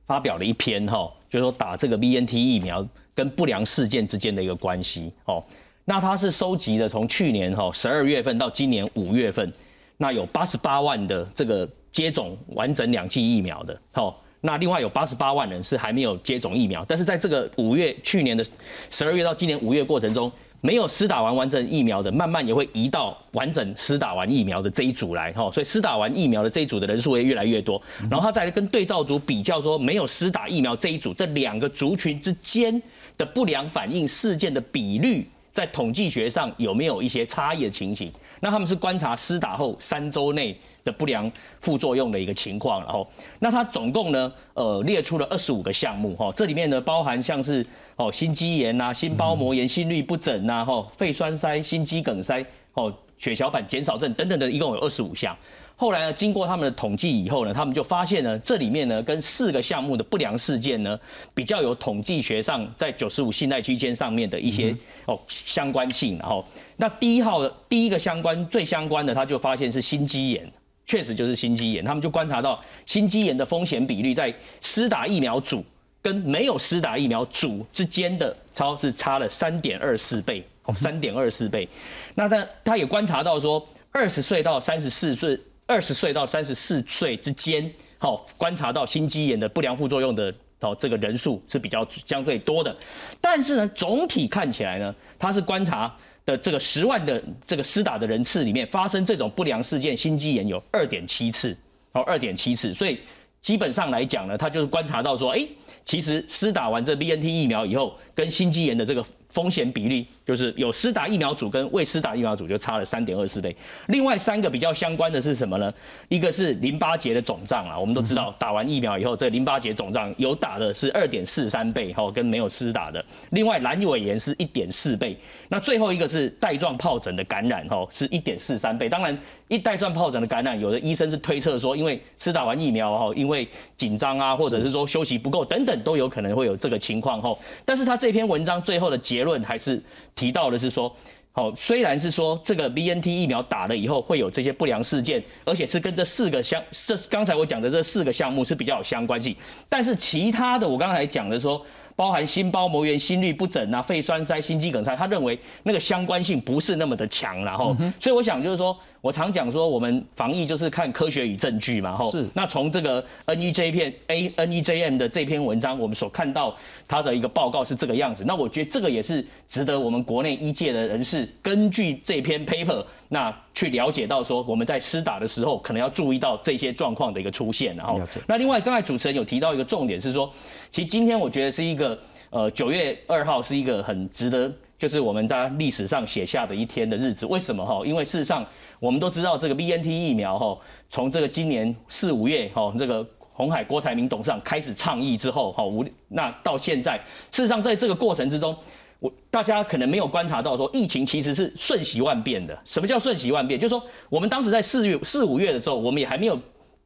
[0.07, 5.43] 发表了一篇哈，就是说打这个 BNT 疫苗跟不良事件之间的一个关系哦。
[5.85, 9.53] 那它是收集的从去年哈十二月份到今年五月份，
[9.99, 18.43] 那有八十八万的这个接种完整两剂疫苗的，好，那另外有八十八万人是还没有接种疫苗，但是在这个五月去年的
[18.90, 20.31] 十二月到今年五月过程中，
[20.64, 32.83] 没有施打完完整疫苗的，慢慢也会移到完整施打完疫苗的这一组来，哈，所以施打完疫苗的这一组的人数会越来越多，然后他再来跟对照组比较说，没有施打疫苗这一组这两个族群之间
[33.18, 35.29] 的不良反应事件的比率。
[35.53, 38.11] 在统计学上有没有一些差异的情形？
[38.40, 43.07] 那他们是观察施打后三周内的不良副作用的一个情况，然后，
[43.38, 47.66] 那它总共呢，呃，列出了二十五个项目，哈，这里面呢包含像是
[47.97, 52.44] 哦心肌炎呐、心包膜炎、心律不整呐、哈肺栓塞、心肌梗塞、
[52.75, 55.35] 哦血小板减少症等等的，一共有二十五项。
[55.77, 60.99] 后来呢，经过他们的统计以后呢，他们就发现呢，这里面呢跟四个项目的不良事件呢，
[61.33, 66.18] 比较有统计学上在九十五信赖区间上面的一些哦相关性。
[66.18, 66.44] 然后，
[66.77, 70.53] 那第一号的第一个相关最相关的，他就发现是心肌炎，
[70.87, 71.85] 确实就是心肌炎。
[71.85, 75.64] 他们就观察到心肌炎的风险比率在施打疫苗组
[76.03, 81.68] 跟没有施打疫苗组之间的超是差了三点二四倍，哦，三点二四倍。
[82.14, 85.38] 那他他也观察到说，二十岁到三十四岁。
[85.66, 92.77] 二十岁到三十四岁之间，好观察到心肌炎的不良副作用的哦，这个人数是比较相对多的。
[93.18, 95.90] 但是呢，总体看起来呢，它是观察
[96.27, 101.57] 的这个十万的这个施打的人次里面，发生这种不良事件心肌炎有二点七次，
[101.93, 102.73] 哦，二点七次。
[102.73, 102.99] 所以
[103.41, 105.47] 基本上来讲呢，他就是观察到说，哎，
[105.85, 110.07] 其实施打完这 BNT 疫苗以后，跟心肌炎的这个风险比例。
[110.25, 113.55] 就是有施打疫苗组跟未施打疫苗组就差了三点二四倍。
[113.88, 115.70] 另外三个比较相关的是什么呢？
[116.09, 123.05] 一个是淋巴结的肿胀啊，我们都知道打完疫苗以后，这淋巴结肿胀有打的是二点四三倍哈，跟没有施打的。
[123.33, 125.14] 另外阑尾炎是一点四倍。
[125.51, 128.88] 那最后一个是带状疱疹的感染哈，是一点四三倍。
[128.88, 129.18] 当然，
[129.49, 137.37] 一带状疱疹的感染，有的医生是推测说，因为施打完疫苗哈，因为紧张啊，或者是说休息不够等等，都有可能会有这个情况哈。
[137.62, 139.83] 但是他这篇文章最后的结论还是。
[140.15, 140.95] 提到的是说，
[141.33, 149.35] 好，虽然是说这个 B N T 疫苗打了以后会有这些不良事件，而且是跟这四个相，这刚才我讲的这四个项目是比较有相关性，
[149.69, 151.61] 但是其他的我刚才讲的说。
[151.97, 162.11] 包含心包膜炎、心律不整啊、肺栓塞、心肌梗塞，他认为那个相关性不是那么的强，然后，所以我想就是说，我常讲说，我们防疫就是看科学与证据嘛，吼。
[162.11, 162.27] 是。
[162.33, 166.57] 那从这个 N E J 片 A N E J M 的这篇文章，我们所看到
[166.88, 168.25] 它的一个报告是这个样子。
[168.27, 172.83] 那我觉得这个也是值得我们国内医界的人士根据这篇 paper。
[173.11, 180.33] 那去了解到说我们在施打的时候可能要注意到这些状况的一个出现，然后那另外刚才主持人有提到一个重点是说，
[180.71, 181.99] 其实今天我觉得是一个
[182.31, 187.27] 呃九月二号是一个很值得就是我们在历史上写下的一天的日子。
[187.27, 187.83] 为什么哈？
[187.85, 188.45] 因为事实上
[188.79, 190.59] 我们都知道这个 B N T 疫苗哈，
[190.91, 196.97] 从这个今年四五月哈这个红海郭台铭董事长开始倡议之后哈无那到现在，
[197.31, 198.57] 事实上在这个过程之中。
[199.01, 202.59] 我大家可能没有观察到，说疫情其实是瞬息万变的。
[202.65, 203.61] 什么叫瞬息万变？
[203.61, 206.39] 就是说，我们当时在四月四五月的时候，我们也还没有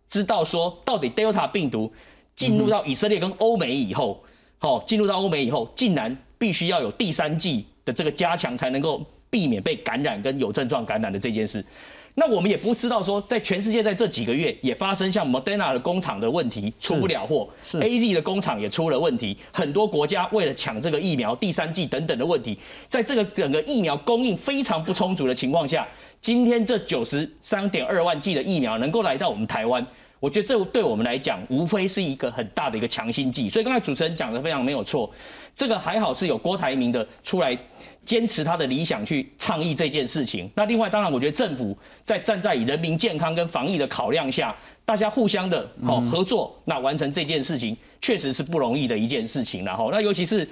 [0.09, 1.92] 知道说，到底 Delta 病毒
[2.35, 4.20] 进入到以色列跟欧美以后，
[4.59, 11.64] 好，进入到欧美以后，竟然必须要有第三季的这个加强，才能够避免被感染跟有症状感染的这件事。
[12.16, 17.48] 那我们也不知道说，在全世界在这几个月也发生像 Moderna 的工厂的问题出不了货
[17.81, 22.59] ，A Z 的工厂也出了问题，很多国家为了抢这个疫苗第三季等等的问题，
[22.90, 25.87] 在这个整个疫苗供应非常不充足的情况下，
[26.20, 29.87] 今天这九十三点二万剂的疫苗能够来到我们台湾。
[30.20, 33.48] 我觉得这对我们来讲，无非是一个很大的一个强心剂。
[33.48, 35.09] 所以刚才主持人讲的非常没有错，
[35.54, 37.57] 这个还好是有郭台铭的出来
[38.04, 40.50] 坚持他的理想去倡议这件事情。
[40.54, 44.54] 那另外，当然我觉得政府在站在以人民健康跟防疫的考量下，
[44.85, 49.64] 大家互相的好合作，那完成这件事情确实是不容易的一件事情。
[49.64, 50.44] 然后，那尤其是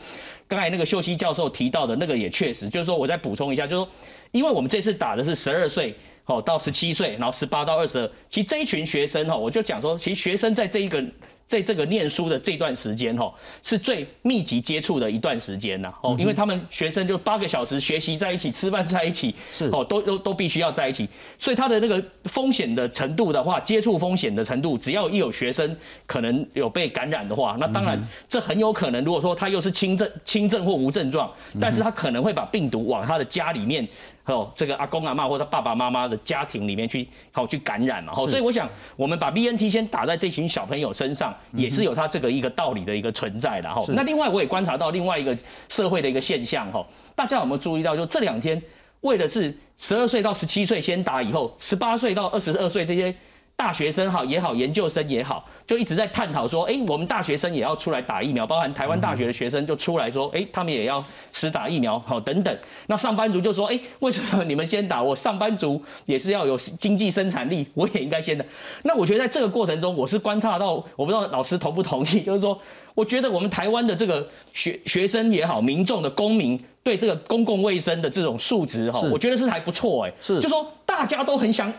[0.46, 3.92] 刚才那个秀熙教授提到的那个，也确实就是说，我再补充一下，就是说，
[4.30, 5.92] 因为我们这次打的是十二岁。
[6.26, 11.02] 哦，到十七岁，然后十八到二十二，其实这一群学生哈，我就讲说，其实学生在这一个
[11.46, 21.08] 在这个念书的这段时间，哈，是最密集接触的一段时间呐，哦，因为他们学生就八个小时学习在一起，吃饭在一起，是哦，都都都必须要在一起，
[21.38, 27.96] 所以他的那个风险的程度的话，接触风险的程度，只要一有学生可能有被感染的话，那当然
[28.28, 33.86] 这很有可能，如果说他又是轻症、轻症或无症状，但是他可能会把病毒往他的家里面。
[34.26, 38.12] 哦，这个阿公阿妈或者爸爸妈妈的家庭里面去，好去感染嘛。
[38.16, 43.82] 哦，所以我想，我们把 B N T 先打在这群小朋友身上，也是有它这个一个道理的一个存在的哈。
[43.94, 45.36] 那另外我也观察到另外一个
[45.68, 46.84] 社会的一个现象哈，
[47.14, 47.96] 大家有没有注意到？
[47.96, 48.60] 就这两天，
[49.00, 53.14] 为的是十二岁到十七岁先打，以后十八岁到二十二岁这些。
[53.56, 62.58] 大学生好也好，研究生也好，就一直在探讨说，哎，我们大学生也要出来打疫苗，包含台湾大学的学生就出来说，哎，他们也要施打疫苗，好等等。
[62.86, 65.02] 那上班族就说，哎，为什么你们先打？
[65.02, 68.44] 我上班族也是要有经济生产力，我也应该先打。
[68.82, 72.60] 那我觉得在这个过程中，我是观察到，我不知道老师同不同意， 就是说，
[72.94, 81.72] 我觉得我们台湾的这个学学生也好，民众的公民对这个公共卫生的这种素质哈，我觉得是还不错哎，是，就说大家都很想。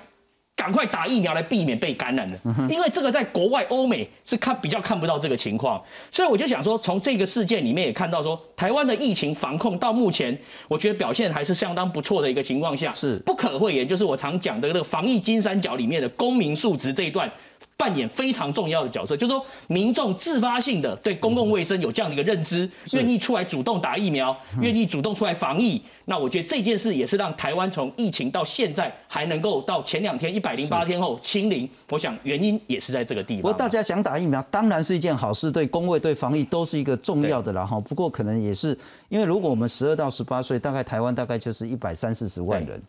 [0.57, 5.79] 赶快打疫苗来避免被感染的，因为这个在国外欧美是看比较看不到这个情况，
[6.11, 10.35] 所以我就想说，从这个事件里面也看到说，台湾的疫情防控到目前，
[10.67, 17.31] 我觉得表现还是相当不错的一个情况下，是不可讳言，就是我常讲的那个防疫金三角里面的公民素质这一段。
[17.77, 25.79] 扮演非常重要的角色，就是说民众自发性的对公共卫生有这样的一个认知，愿意出来主动打疫苗，愿意主动出来防疫。
[26.05, 31.69] 那我觉得这件事也是让台湾从疫情到现在还能够到前两天一百零八天后清零。
[31.89, 33.43] 我想原因也是在这个地方。
[33.43, 37.79] 不过大家想打疫苗，当然是一件好事，对公卫对防疫都是一个重要的了哈。
[37.81, 38.75] 不过可能也是
[39.09, 42.81] 因为如果我们十二到十八岁，大概台湾大概就是一百三四十万人，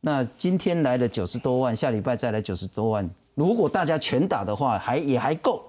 [0.00, 3.08] 那今天来了九十多万，下礼拜再来九十多万。
[3.40, 5.62] 如果大家全打的话，还也还够，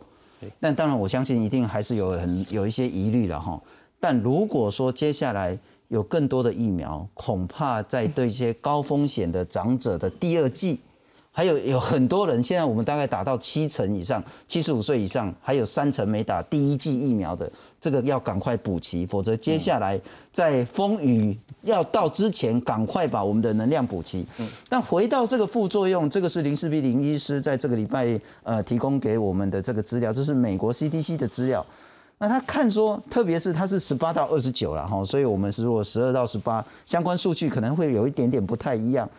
[0.60, 3.57] 但当然我相信一定还是有很有一些疑虑了哈。
[3.97, 5.57] 但如果说接下来
[5.88, 10.81] 有更多的疫苗，恐怕在对一些高风险的长者的第二季。
[11.34, 20.00] 还有有很多人，现在我们大概打到七成以上，七十五岁以上，还有三成没打第一剂疫苗的，这个要赶快补齐，否则接下来
[20.34, 24.28] 在风雨要到之前，赶快把我们的能量补齐。
[24.39, 31.65] 嗯，但回到这个副作用，这个是林世斌林医师在这个礼拜呃提供给我们的这个资料，这是美国 CDC 的资料。
[32.17, 39.10] 那他看说，特别是他是十八到二十九了哈，所以我们是如果十二到十八相关数据可能会有一点点不太一样。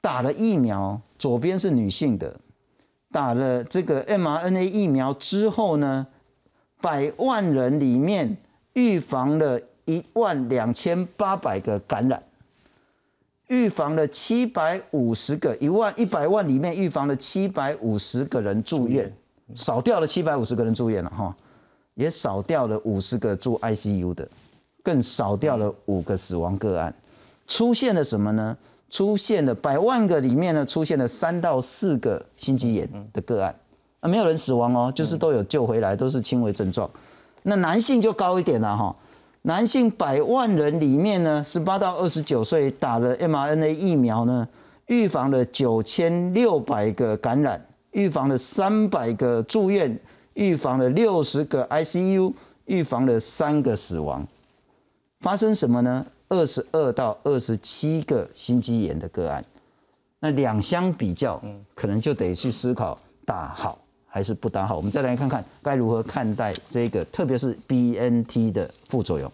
[0.00, 2.34] 打了疫苗，左边是女性的，
[3.12, 6.04] 打了这个 mRNA 疫苗之后呢，
[6.80, 8.36] 百万人里面
[8.72, 12.20] 预防了一万两千八百个感染，
[13.46, 19.08] 预防了七百五十个一万一百万里面预防了七百五十个人住院，
[19.54, 21.32] 少掉了七百五十个人住院了哈，
[21.94, 24.28] 也少掉了五十个住 ICU 的，
[24.82, 26.92] 更少掉了五个死亡个案，
[27.46, 28.58] 出现了什么呢？
[28.92, 33.52] 出现了百万个里面呢，出现了三到四个心肌炎的个案，
[34.00, 36.88] 啊，没有人死亡哦，就是都有救回来，都是轻微症状。
[37.42, 38.94] 那男性就高一点了哈，
[39.42, 44.46] 男性百万人里面呢，十八到二十九岁打了 mRNA 疫苗呢，
[44.88, 49.98] 预防了九千六百个感染，预防了三百个住院，
[50.34, 52.34] 预防了六十个 ICU，
[52.66, 54.28] 预防了三个死亡。
[55.20, 56.04] 发生什么呢？
[56.32, 59.44] 二十二到二十七个心肌炎的个案，
[60.18, 61.38] 那两相比较，
[61.74, 64.74] 可能就得去思考打好还是不打好。
[64.74, 69.30] 我们再来看看该如何看待这个，特别是 BNT 的副作用。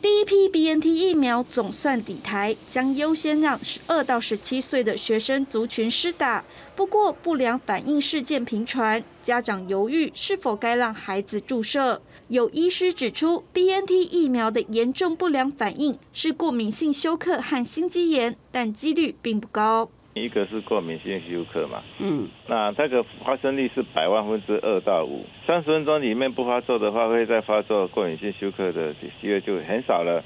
[0.00, 6.44] 第一批 BNT 疫苗总算抵台，将优先让十二到十七岁的学生族群施打。
[6.76, 12.00] 不过，不良反应事件频传，家长犹豫是否该让孩子注射。
[12.28, 19.88] 有医师指出，BNT 疫苗的严重不良反应是过敏性休克和心肌炎，但几率并不高。
[20.12, 30.22] 一个是过敏性休克嘛，嗯，那这个发生率是百万分之二到五，三十分钟里面不发作的话，会再发作过敏性休克的机会就很少了。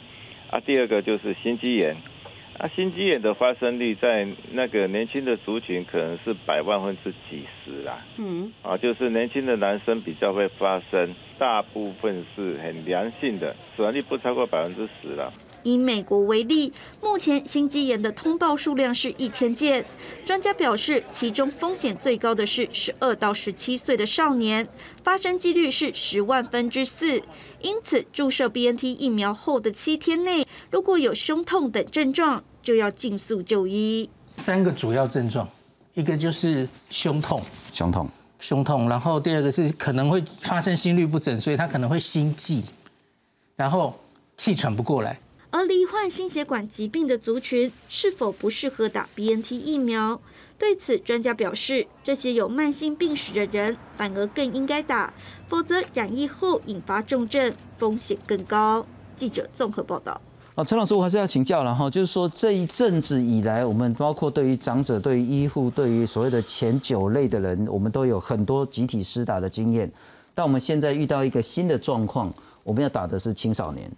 [0.50, 1.96] 啊，第二个就是心肌炎。
[2.62, 8.06] 啊，心肌炎的发生率在那个年轻的族群可能是百万分之几十啦。
[8.18, 15.32] 嗯，啊，就是年轻的男生比较会发生，大部分是很良性的，死亡率不超过百分之十了。
[15.64, 19.84] 以美国为例，目前心肌炎的通报数量是一千件。
[20.24, 24.68] 专家表示，其中风险最高的是十二到十七岁的少年，
[25.02, 27.22] 发生几率是十万分之四。
[27.60, 34.08] 因此，注射 BNT 疫苗后的七天内，如果有胸痛等症状，就要尽速就医。
[34.36, 35.48] 三个主要症状，
[35.94, 37.42] 一个就是胸痛，
[37.72, 38.08] 胸痛。
[38.40, 42.64] 胸痛，然后第二个是可能会发生心律不整，所以他可能会心悸，
[43.54, 43.96] 然后
[44.36, 45.16] 气喘不过来。
[45.50, 50.20] 而罹患心血管疾病的族群是否不适合打 BNT 疫苗？
[50.58, 55.14] 对此，专家表示，这些有慢性病史的人反而更应该打，
[55.46, 58.84] 否则染疫后引发重症风险更高。
[59.14, 60.20] 记者综合报道。
[60.54, 69.90] 啊，陈老师，我还是要请教了哈，就是说这一阵子以来，我们包括对于长者、对于医护、对于所谓的前九类的人，我们都有很多集体施打的经验。
[70.34, 72.30] 但我们现在遇到一个新的状况，
[72.64, 73.90] 我们要打的是青少年。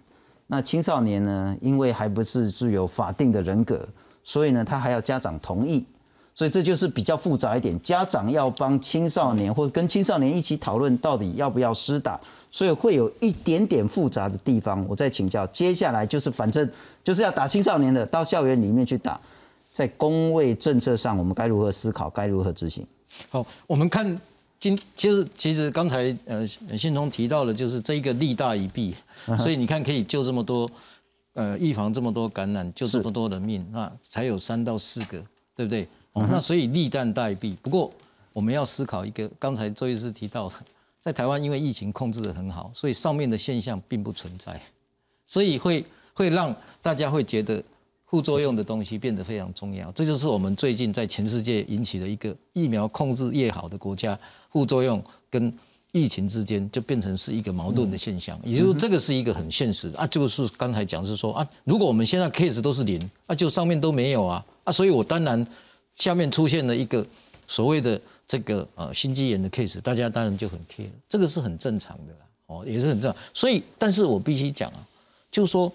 [0.47, 1.57] 那青少年呢？
[1.59, 3.85] 因为还不是具有法定的人格，
[4.23, 5.85] 所以呢，他还要家长同意，
[6.35, 7.79] 所以这就是比较复杂一点。
[7.81, 12.19] 家长要帮青少年或者跟青少年一起讨论到底要不要施打，
[12.51, 14.85] 所以会有一点点复杂的地方。
[14.87, 16.69] 我再请教，接下来就是反正
[17.03, 19.19] 就是要打青少年的，到校园里面去打，
[19.71, 22.85] 在工位政策上，我们该如何思考，该如何执行？
[23.29, 24.19] 好，我们看。
[24.57, 28.95] 今其实其实刚才呃信中提到的，就是这一个利大于弊，
[29.37, 30.67] 所以你看可以救这么多，
[31.33, 35.21] 呃预防这么多感染，救这么多的命，那才有三到四个，
[35.53, 35.87] 对不对？
[36.15, 37.55] 那所以利大于弊。
[37.61, 37.91] 不过
[38.33, 40.51] 我们要思考一个，刚才周医师提到，
[40.99, 44.61] 在台湾因为疫情控制的很好，所以上面的现象并不存在，
[45.27, 47.63] 所以会会让大家会觉得。
[48.07, 54.17] 副作用的东西变得非常重要，这就是我们最近在全世界引起的一个疫苗控制越好的国家，
[54.51, 55.51] 副作用跟
[55.91, 58.39] 疫情之间就变成是一个矛盾的现象。
[58.45, 65.45] 也就是说，这个是一个很现实的啊，就是刚才讲是说啊，如果我们现在 case 都是零，啊，就上面都没有啊啊，所以我当然
[65.95, 67.05] 下面出现了一个
[67.47, 73.21] 所谓的这个呃心肌炎的 case，大家当然就很 care，这个是很正常的啦哦，也是很正常。
[73.33, 74.87] 所以，但是我必须讲啊，
[75.31, 75.71] 就是说。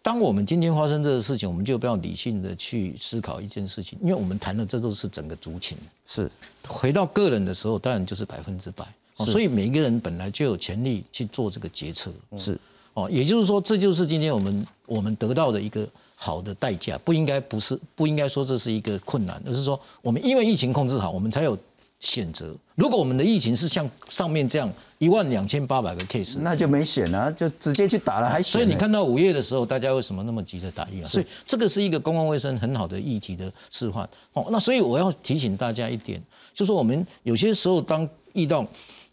[0.00, 5.76] 当我们今天发生这个事情，我们就不要理性的去思考一件事情，因为我们谈的这都是整个族群。
[6.06, 6.30] 是，
[6.66, 8.86] 回到个人的时候，当然就是百分之百。
[9.16, 12.10] 所以每一个人本来就有权利去做这个决策。
[12.38, 12.58] 是，
[12.98, 15.86] 哦，也就是说，这就是今天我们我们得到的一个
[16.16, 21.56] 好的代价，不应该不是不应该说这是一个困难，而是说我们因为疫情控制好，我们才有。
[22.00, 31.04] 选择，如果我们的疫情是像上面这样一万两千八百个 case，那就没选了，就直接去打了，还选所以你看到五月的时候，大家为什么那么急着打疫苗？
[31.08, 34.08] 所以这个是一个公共卫生很好的议题的示范。
[34.32, 36.22] 哦，那所以我要提醒大家一点，
[36.54, 38.64] 就是说我们有些时候当遇到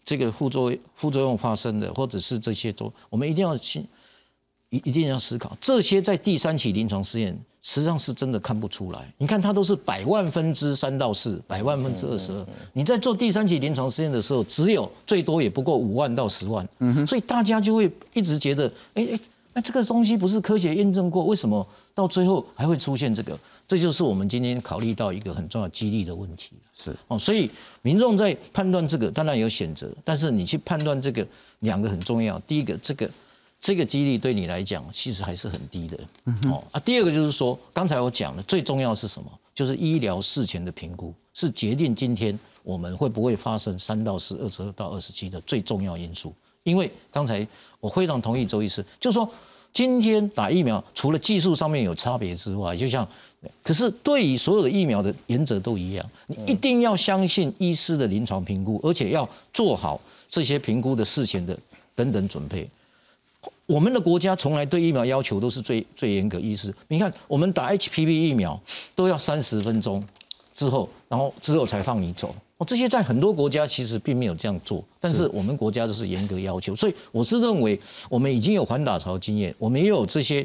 [0.06, 3.84] 这个副作用副作用发生的，或者是这些都，我们一定要去
[4.70, 7.38] 一一定要思考这些在第三期临床试验。
[7.62, 12.46] 实际上是真的看不出来，你看它都是百万分之三到四，百万分之二十二。
[12.72, 16.64] 你在做第三期临床试验的时候，只有最多也不过五万到十万，
[17.04, 19.20] 所以大家就会一直觉得，哎哎，
[19.52, 23.36] 那这个东西不是科学验证过，为什么到最后还会出现这个？
[23.68, 26.52] 这就是我们今天考虑到一个很重要激励的问题。
[26.72, 27.50] 是哦，所以
[27.82, 31.26] 民众在判断这个当然有选择，但是你去判断这个
[31.60, 33.10] 两个很重要，第一个这个。
[33.58, 35.98] 这个激励对你来讲其实还是很低的
[36.50, 36.78] 哦啊。
[36.80, 39.28] 第二个就是说，刚才我讲的最重要是什么？
[39.54, 46.34] 就是医疗事前的评估是决定今天我们会不会发生三到四、二十二到二十七的最重要因素。
[46.64, 47.44] 因为刚才
[47.80, 49.28] 我非常同意周医师，就是说
[49.72, 53.08] 今天打疫苗除了技术上面有差别之外，就像
[53.62, 61.56] 可是对于所有的疫苗的原则都一样，你一定要相信医师的临床评估，而且要做好这些评估的事前的
[61.94, 62.68] 等等准备。
[63.66, 68.60] 我们的国家从来对疫苗要求都是最最严格，医师你看，我们打 HPV 疫苗
[68.96, 70.02] 都要三十分钟
[70.54, 72.34] 之后，然后之后才放你走。
[72.58, 77.78] 哦，这些在很多国家其实并没有这样做，但是我们国家就是严格要求，所以我是认为
[78.08, 80.44] 我们已经有环打潮经验，我们也有这些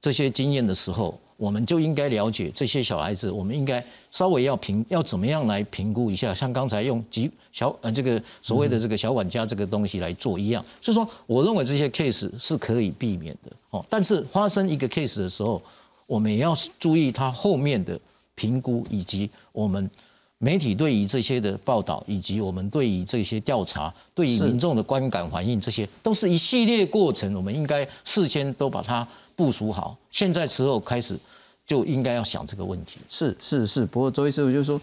[0.00, 1.18] 这些经验的时候。
[1.36, 10.64] 我们就应该了解这些小孩子，我们应该稍微要评，要怎么样来评估一下，像刚才用几小呃这个所谓的这个小管家这个东西来做一样。
[10.80, 13.84] 所以说，我认为这些 case 是可以避免的哦。
[13.90, 15.60] 但是发生一个 case 的时候，
[16.06, 17.98] 我们也要注意它后面的
[18.36, 19.90] 评估，以及我们
[20.38, 29.06] 媒体对于这些的报道，以及我们对于这些调查，对于民众的观感反应，这些都是一系列过程，我们应该事先都把它。
[29.36, 31.18] 部署好，现在时候开始
[31.66, 33.00] 就应该要想这个问题。
[33.08, 34.80] 是是是，不过周医师傅就说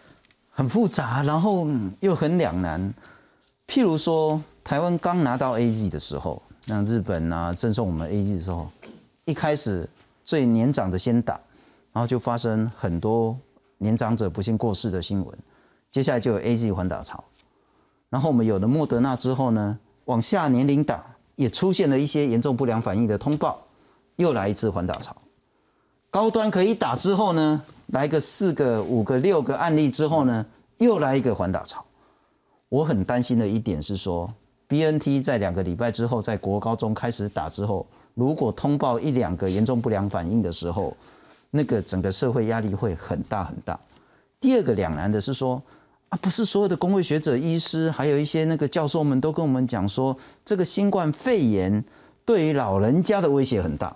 [0.50, 1.66] 很复杂，然后
[2.00, 2.92] 又很两难。
[3.66, 8.68] 譬如说，台湾刚拿到 A G 的时候，那日本啊赠送我们 A G 的时候，
[9.24, 9.88] 一开始
[10.24, 11.40] 最年长的先打，
[11.92, 13.36] 然后就发生很多
[13.78, 15.38] 年长者不幸过世的新闻。
[15.90, 17.24] 接下来就有 A G 环打潮，
[18.10, 21.04] 然后我们有了莫德纳之后呢，往下年龄打
[21.36, 23.63] 也出现了一些严重不良反应的通报。
[24.16, 25.16] 又来一次环打潮，
[26.10, 30.46] 高端可以打之后呢，来个四个、五个、六个案例之后呢，
[30.78, 31.84] 又来一个环打潮。
[32.68, 34.32] 我很担心的一点是说
[34.66, 40.96] ，B N T 在两个礼拜之后，在国高中开始打之后，如果通报一两个严重不良反应的时候，
[41.50, 43.78] 那个整个社会压力会很大很大。
[44.40, 45.62] 第二个两难的是说，
[46.08, 51.84] 啊，不是所有的工会学者、医师，还有一些那个教授们都跟我们讲说，这个新冠肺炎
[52.24, 53.94] 对于老人家的威胁很大。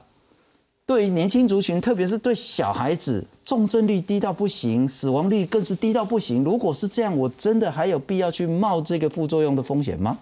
[0.88, 6.42] 对于年轻族群，特别是对小孩子，重症率低到不行，死亡率更是低到不行。
[6.42, 10.18] 如果是这样，我真的还有必要去冒这个副作用的风险吗？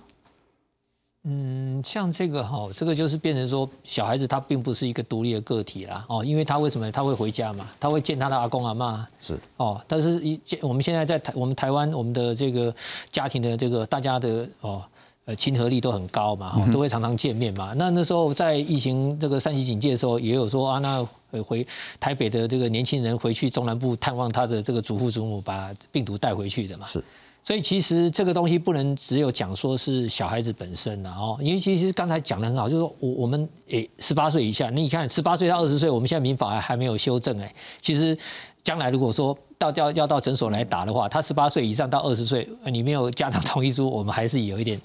[1.23, 7.71] 嗯，像这个哈，这个就是变成说，小孩子他并不是一个独立的个体啦，哦，因为他为什么他会回家嘛？
[7.79, 12.75] 他会见他的阿公阿妈，是哦，但是一见我们现在在台，我们台湾我们的这个
[13.13, 14.83] 家庭的这个大家的哦。
[15.27, 17.73] 呃，亲和力都很高嘛，哈都会常常见面嘛。
[17.77, 21.05] 那那时候在疫情这个三级警戒的时候，也有说啊，那
[21.43, 21.67] 回
[21.99, 26.87] 台北的这个年轻人回去中南部探望他的这个祖父祖母，把病毒带回去的嘛。
[26.87, 27.03] 是，
[27.43, 37.53] 所以其实这个东西不能只有讲说是小孩子本身的哦，因为其实刚才讲的很好，就是说我我们诶十八岁以下，你看十八岁到二十岁，我们现在民法还还没有修正哎。
[37.83, 38.17] 其实
[38.63, 44.81] 将来如果说到要要到诊所来打的话，他十八岁以上到二十岁，你没有家长同意书，我们还是有一点。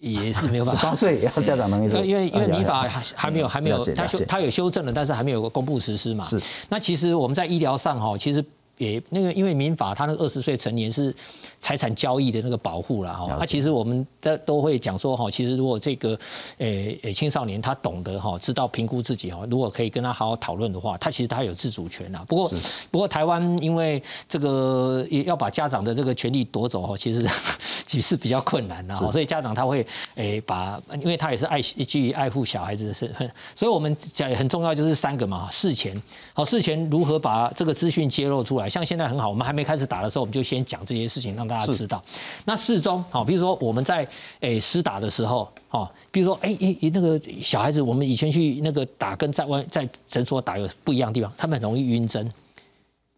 [0.00, 2.08] 也是没有办法，十八岁也要家长同意。
[2.08, 6.24] 因为因为民法还还没有还没有，他修他有修正了，但是还没有公布实施嘛。
[6.24, 6.40] 是。
[6.68, 8.44] 那其实我们在医疗上哈，其实
[8.78, 11.14] 也那个因为民法他那个二十岁成年是。
[11.60, 16.18] 财产交易的那个保护了哈，那其实我们的都会讲说哈，其实如果这个
[16.56, 22.24] 诶诶青少年他懂得哈，知道评估自己哈，如果可以跟他好好讨论的话，他其实他有自主权呐。
[22.26, 22.50] 不过
[22.90, 27.28] 不过台湾因为这个也要把家长的这个权利夺走哈，其实
[27.84, 36.00] 其实比较困难的哈，所以家长他会诶把，因为他也是爱基于爱护小孩子的身份，所以我们讲很重要就是三个嘛，事前。
[36.32, 41.49] 好事前如何把这个资讯揭露出来，像现在很好，我们还没开始打的时候，我们就先讲这些事情让。
[41.50, 42.02] 大家知道，
[42.44, 44.06] 那适中好，比如说我们在
[44.38, 52.30] 诶施打的时候，哦，比如说诶诶那个小孩子，我们以前去那个打跟在外在诊所打有不一样的地方，他们很容易晕针，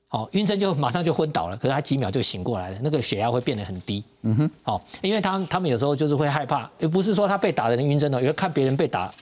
[0.09, 9.13] 好晕针就马上就昏倒了，可是他几秒就醒过来了，那个血压会变得很低，嗯哼，好，因为他他们有时候就是会害怕，也不是说他被打的人晕针了，因为看别人被打。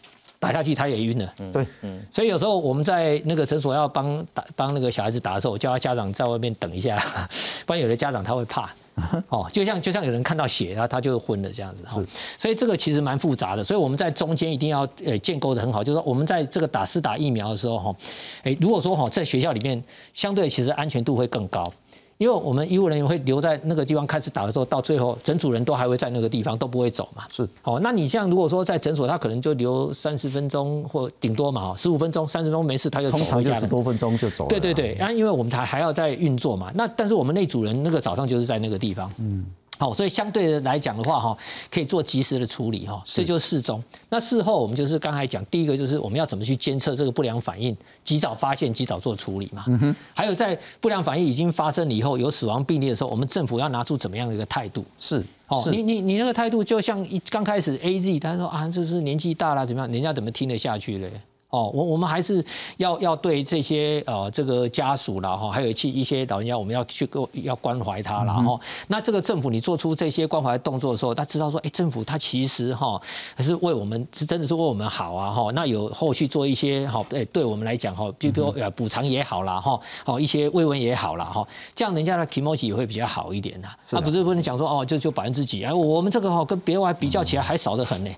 [0.43, 6.97] 打下去他也晕了，对，嗯，所以有时候我们在那个诊所要帮打帮那个小孩子打的时候，我叫他家长在外面等一下，
[7.67, 8.75] 不然有的家长他会怕，
[9.29, 12.03] 哦，就像就像有人看到血，然后他就昏了这样子，哈，
[12.39, 17.97] 所以这个其实蛮复杂的，所以我们在中间一定要呃建构的很好，就是说我们在这个打四打疫苗的时候，哈，
[18.43, 19.83] 哎，如果说哈在学校里面
[20.15, 21.73] 相对其实安全度会更高。
[22.21, 27.25] 因为我们医务人员会留在那个地方开始打的时候，到最后整组人都还会在那个地方，都不会走嘛。
[27.31, 34.51] 是，哦，那你像如果说在诊所，他可能就留三十分钟或顶多嘛，十五分钟、三十分钟没事，他就通常就十多分钟就走了。
[34.51, 39.11] 对对对，然后因为我们还还要在运作嘛，那但是我们那组人那个早上就是在那个地方。
[39.17, 39.47] 嗯。
[39.81, 41.39] 好，所以相对的来讲的话，哈，
[41.71, 43.83] 可以做及时的处理，哈，这就是事中。
[44.11, 47.75] 那事后我们就是刚才讲，第一个就是我们要怎么去监测这个不良反应，
[48.05, 49.65] 及早发现，及早做处理嘛。
[49.69, 49.97] 嗯哼。
[50.13, 54.85] 还有在不良反应已经发生了以后，有死亡病例的时候，我们政府要拿出怎么样的一个态度？
[54.99, 55.25] 是。
[55.49, 61.11] 哦，你你你那个态度，就像一刚开始 A Z，他说啊，就是年纪大了怎么样，人家怎么听得下去嘞？
[61.51, 62.45] 哦，我我们还是
[62.77, 68.59] 要要对这些呃这个家属啦哈，还有去一些老人家，我们要去够要关怀他了哈。
[68.87, 73.01] 那这个政府你做出这些关怀动作的时候，他知道说，哎，政府他其实哈
[73.35, 75.51] 还是为我们是真的是为我们好啊哈。
[75.53, 83.69] 那有后续做一些好，哎，对我们来讲哈，比如说呃补偿也好啦哈，好一些慰问也好啦哈，这样人家的 emoji 也会比较好一点的。
[83.89, 88.11] 他不是不能讲说哦，就就百分之几哎，我们这个哈跟别外比较起来还少得很呢。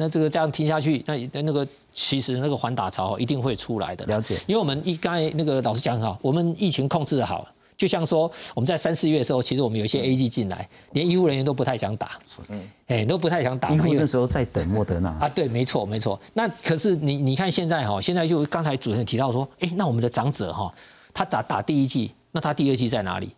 [0.00, 4.06] 那这个这样听下去，那那个其实那个反打潮一定会出来的。
[4.06, 7.46] 了解，因为我们一刚才那个老师讲很好，我们疫情控制的好，
[7.76, 12.12] 就像说我们在三四月的时候，其实我们有一些 A G 进来，连医护人员都不太想打，
[12.48, 13.68] 嗯，哎，都不太想打。
[13.68, 16.18] 因为那时候在等莫德纳啊，对，没错没错。
[16.32, 20.72] 那可是你你看现在哈，现在就刚才主持人提到说，哎，那我们的长者哈，
[21.12, 23.30] 他打打第一季，那他第二季在哪里？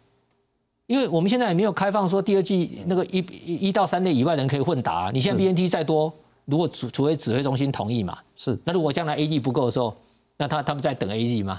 [0.86, 6.12] 因为我们现在也没有开放说第二季那个一一到三类以外人可以混打，你现在 B N T 再多。
[6.52, 8.58] 如果除除非指挥中心同意嘛，是。
[8.62, 9.96] 那如果将来 A G 不够的时候，
[10.36, 11.58] 那他他们在等 A G 吗？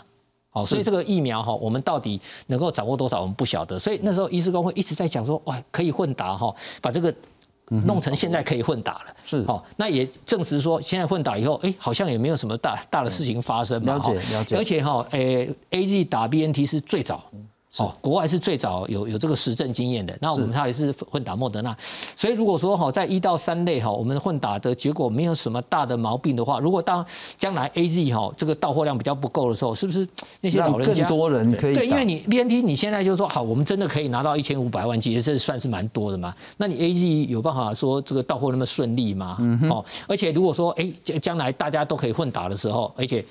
[0.51, 3.79] 好，所以这个疫苗哈，我们到底能够掌握多少，我们不晓得。
[3.79, 7.11] 所以那时候医师工会一直在讲说，哇，可以混打哈，把这个
[7.69, 9.05] 弄成现在可以混打了。
[9.25, 9.43] 是。
[9.47, 13.95] 好，那也证实说，现在混打以后，哎，好像也没有什么大大的事情发生嘛。
[13.95, 14.55] 了解了解。
[14.55, 17.23] 而且哈，诶，A G 打 B N T 是最早。
[17.79, 20.15] 哦，国外是最早有有这个实证经验的。
[20.21, 21.75] 那我们它也是混打莫德纳，
[22.15, 27.03] 所以如果说哈，在一到三类哈，我们混打的结果没有什么大的毛病的话，如果当
[27.35, 30.07] 将来 A Z 哈这个到货量比较不够的时候，是不是
[30.41, 31.87] 那些老人家更多人可以对？
[31.87, 36.31] 因为你 B N T 你现在就说好，我们真的可以拿到一千五百万剂，这算是蛮多的嘛？
[36.57, 39.37] 那你 A Z 有办法说这个到货那么顺利吗？
[39.71, 43.25] 哦，而且如果说哎将将来大家都可以混打的时候，而且。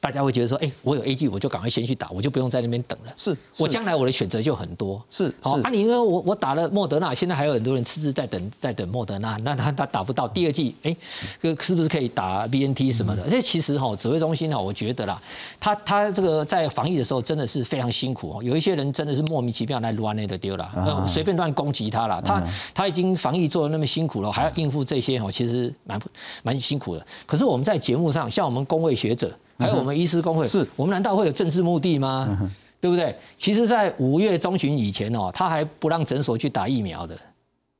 [0.00, 3.12] 大家会觉得说，哎，我有 A G，我就赶快先去打，我就不用在那边等了。
[3.16, 5.02] 是，我将来我的选择就很多。
[5.10, 10.96] 是，好啊，你因为我我打了莫德纳，现在还有很多人迟迟在等，在等莫德纳，那他他打不到第二季，哎，
[11.40, 13.28] 这是不是可以打 B N T 什么的？
[13.28, 15.20] 这其实哈，指挥中心哈，我觉得啦，
[15.58, 18.42] 他他这个在防疫的时候真的是非常辛苦哦。
[18.42, 22.20] 有一些人真的是莫名其妙来乱那的丢了，随便乱攻击他了。
[22.22, 22.42] 他
[22.74, 26.00] 他已经防疫做的那么辛苦了，还要应付这些哈，其实蛮
[26.42, 27.06] 蛮辛苦的。
[27.26, 29.32] 可是我们在节目上，像我们工位学者。
[29.58, 32.50] 还有我们医师工会，是我们难道会有政治目的吗？
[32.80, 33.14] 对不对？
[33.38, 37.16] 其实，在五月中旬以前哦，他还不让诊所去打疫苗的。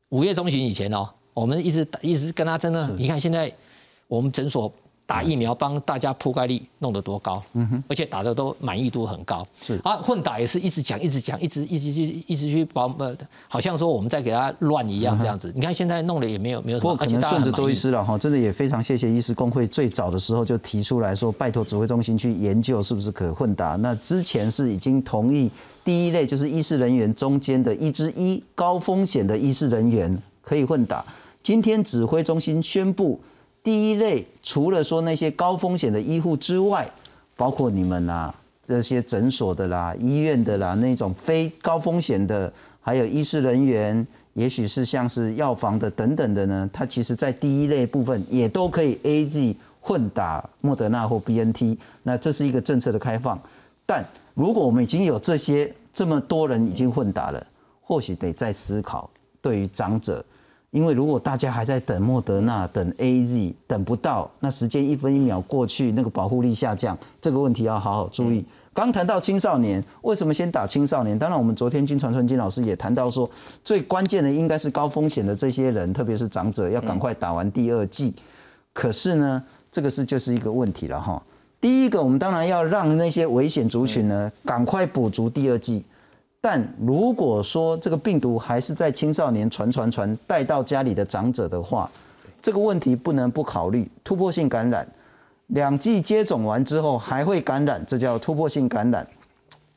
[0.09, 2.91] 五月中旬以前哦，我们一直一直跟他争呢。
[2.97, 3.53] 你看现在
[4.09, 4.73] 我们诊所。
[5.07, 15.53] 打疫苗帮大家铺盖率弄得多高，嗯哼，而且打的都满意度很高，是啊，混打也是一直讲一直讲，一直一直去一直去保呃，好像说我们在给他乱一样这样子。
[15.55, 23.77] 你看现在弄的也没有没有，不过可能顺着周医师了哈，真的也非常谢谢医师工会最早的时候就提出来说，拜托指挥中心去研究是不是可混打。
[23.77, 25.49] 那之前是已经同意
[25.85, 31.07] 第一类就是医师人员中间的一支一高风险的医师人员可以混打，
[31.45, 33.21] 今天指挥中心宣布。
[33.67, 36.89] 第一类除了说那些高风险的医护之外，
[37.35, 53.37] 包括你们啦，这些诊所的啦、医院的啦，那种非高风险的，还有医师人员，也许是像是药房的等等的呢，它其实在第一类部分也都可以 A G 混打莫德纳或 B N T，那这是一个政策的开放。
[53.85, 57.45] 但如果我们已经有这些这么多人已经混打了，
[57.81, 59.11] 或许得再思考
[59.43, 60.25] 对于长者。
[60.77, 68.45] 因为如果大家还在等莫德纳、等 A Z，等不到，那时间一分一秒过去，那个保护力下降，这个问题要好好注意。
[68.75, 71.19] 刚谈到青少年，为什么先打青少年？
[71.19, 73.27] 当然，我们昨天金传春金老师也谈到说，
[73.65, 78.15] 最关键的应该是高风险的这些人，特别是长者，要赶快打完第二剂。
[78.75, 81.23] 可是呢，这个是就是一个问题了哈。
[81.59, 85.83] 第一个，我们当然要让那些危险族群呢，赶快补足第二剂。
[86.49, 91.91] 但如果说这个病毒还是在青少年传传传带到家里的长者的话，
[92.41, 94.87] 这个问题不能不考虑突破性感染。
[95.49, 99.05] 两剂接种完之后还会感染，这叫突破性感染。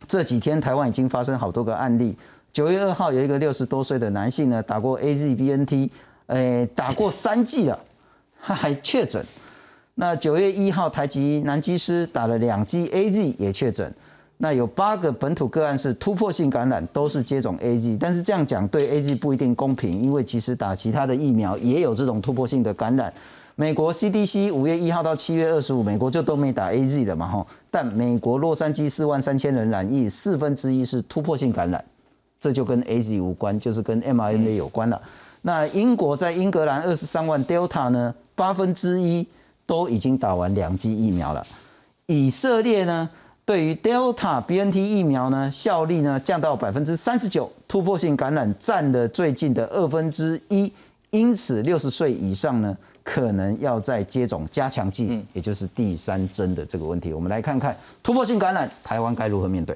[0.07, 2.15] 这几天台湾已经发生好多个案例。
[2.53, 5.91] 九月二号有一个六十多岁的男性呢，打过 A Z B N T，
[6.27, 7.79] 诶，打过三剂了，
[8.39, 9.25] 他还确诊。
[9.95, 13.91] 那九月一号台籍男技师打了两剂 A Z 也确诊。
[14.41, 23.13] 那有八个本土个案是突破性感染，都是接种 A G，但是这样讲对 A G 不一定公平，因为其实打其他的疫苗也有这种突破性的感染。
[23.57, 31.83] 美国 C D C 五月一号到七月二十五，美国就都没打 A G 的嘛吼，但美国洛杉矶四万三千人染疫，四分之一是突破性感染，
[32.39, 35.01] 这就跟 A G 无关，就是跟 m R N A 有关了。
[35.41, 39.27] 那英国在英格兰二十三万 Delta 呢，八分之一
[39.65, 41.45] 都已经打完两剂疫苗了。
[42.05, 43.09] 以色列呢？
[43.49, 50.71] 对于 Delta BNT 疫苗呢，效力呢降到百分之三十九，突破性感染占了最近的二分之一，
[51.09, 57.11] 因此六十岁以上呢，可能要再接种加强剂，也就是第三针的这个问题。
[57.11, 59.75] 我们来看看突破性感染，台湾该如何面对。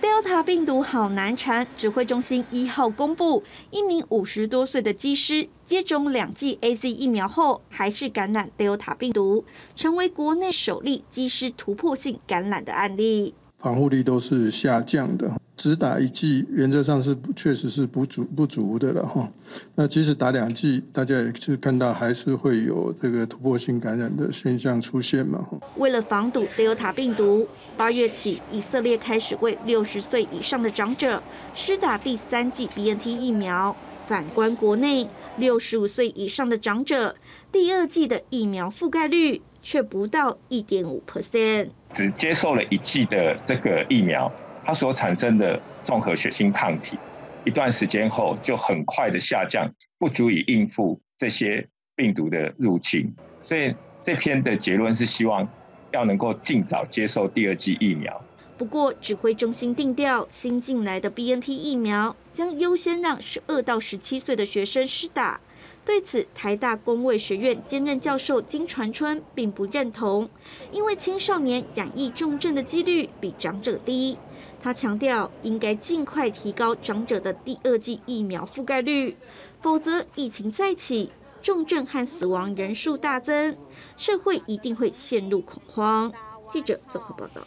[0.00, 1.66] Delta 病毒好难缠。
[1.76, 9.44] 指挥中心一号公布，一名五十多岁的机师接种两剂 A Z 疫苗后，还是感染 Delta 病毒，
[9.74, 13.34] 成为国内首例机师突破性感染的案例。
[13.58, 15.30] 防护力都是下降的。
[15.56, 19.26] 只打一剂，原则上是确实是不足不足的了哈。
[19.74, 25.42] 那即使打两剂，大家也是看到还是会有这个突破性感染的现象出现嘛。
[25.76, 31.22] 为了防堵德尔塔病毒，八月起，以色列开始为六十岁以上的长者
[31.54, 33.74] 施打第三剂 BNT 疫苗。
[34.06, 37.16] 反观国内，六十五岁以上的长者，
[37.50, 41.70] 第二剂的疫苗覆盖率却不到一点五 percent。
[41.90, 44.32] 只接受了一剂的这个疫苗。
[44.64, 46.96] 它所产生的综合血清抗体，
[47.44, 53.12] 一段时间后就很快的下降，不足以应付这些病毒的入侵。
[53.42, 55.48] 所以这篇的结论是希望
[55.90, 58.24] 要能够尽早接受第二剂疫苗。
[58.56, 65.40] 不过，指挥中心定调，新进来的 BNT 疫苗将优先让十二到十七岁的学生施打。
[65.86, 70.28] 对此，台大公卫学院兼任教授金传春并不认同，
[70.72, 74.18] 因为青少年染疫重症的几率比长者低。
[74.60, 79.16] 他强调，应该尽快提高长者的第二剂疫苗覆盖率，
[79.60, 83.56] 否则疫情再起，重症和死亡人数大增，
[83.96, 86.12] 社会一定会陷入恐慌。
[86.50, 87.46] 记者综合报道。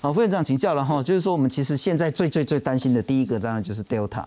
[0.00, 4.24] 好，副院长请教了哈，就是说我们其实现在最最最担心的第一个，当然就是 Delta。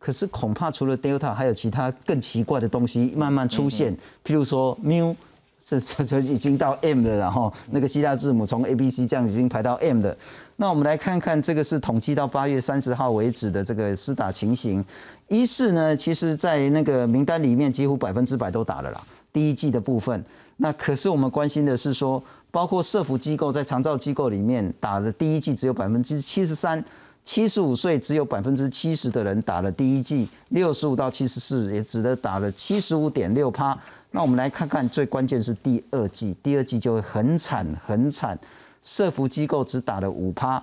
[0.00, 3.94] 可是恐怕除了 Delta，还有其他更奇怪的东西慢慢出现，
[4.24, 5.14] 譬如说 Mu，
[5.62, 10.16] 这这这已经到 M 的了哈，那个希腊字母从 A B C 这样已经排到 M 的。
[10.56, 14.82] 那我们来看看这个是统计到八月三十号为止的这个施打情形。
[15.28, 19.02] 一是呢，其实在那个名单里面几乎百分之百都打了啦，
[19.34, 20.24] 第一季的部分。
[20.56, 26.82] 那可是我们关心的是说，包括社福机构在长照机构里面打的第一季只有百分之七十三。
[27.22, 33.78] 七十五岁只有百分之七十的人打了第一剂，六十五到七十四也只得打了七十五点六趴。
[34.10, 38.36] 那我们来看看，最关键是第二剂，第二剂就会很惨很惨。
[38.82, 40.60] 社福机构只打了五趴，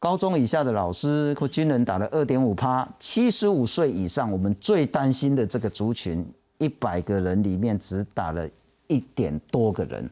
[0.00, 6.26] 高中以下的老师或军人打了二点五趴，七十五岁以上我们最担心的这个族群，
[6.58, 8.48] 一百个人里面只打了
[8.88, 10.10] 一点多个人。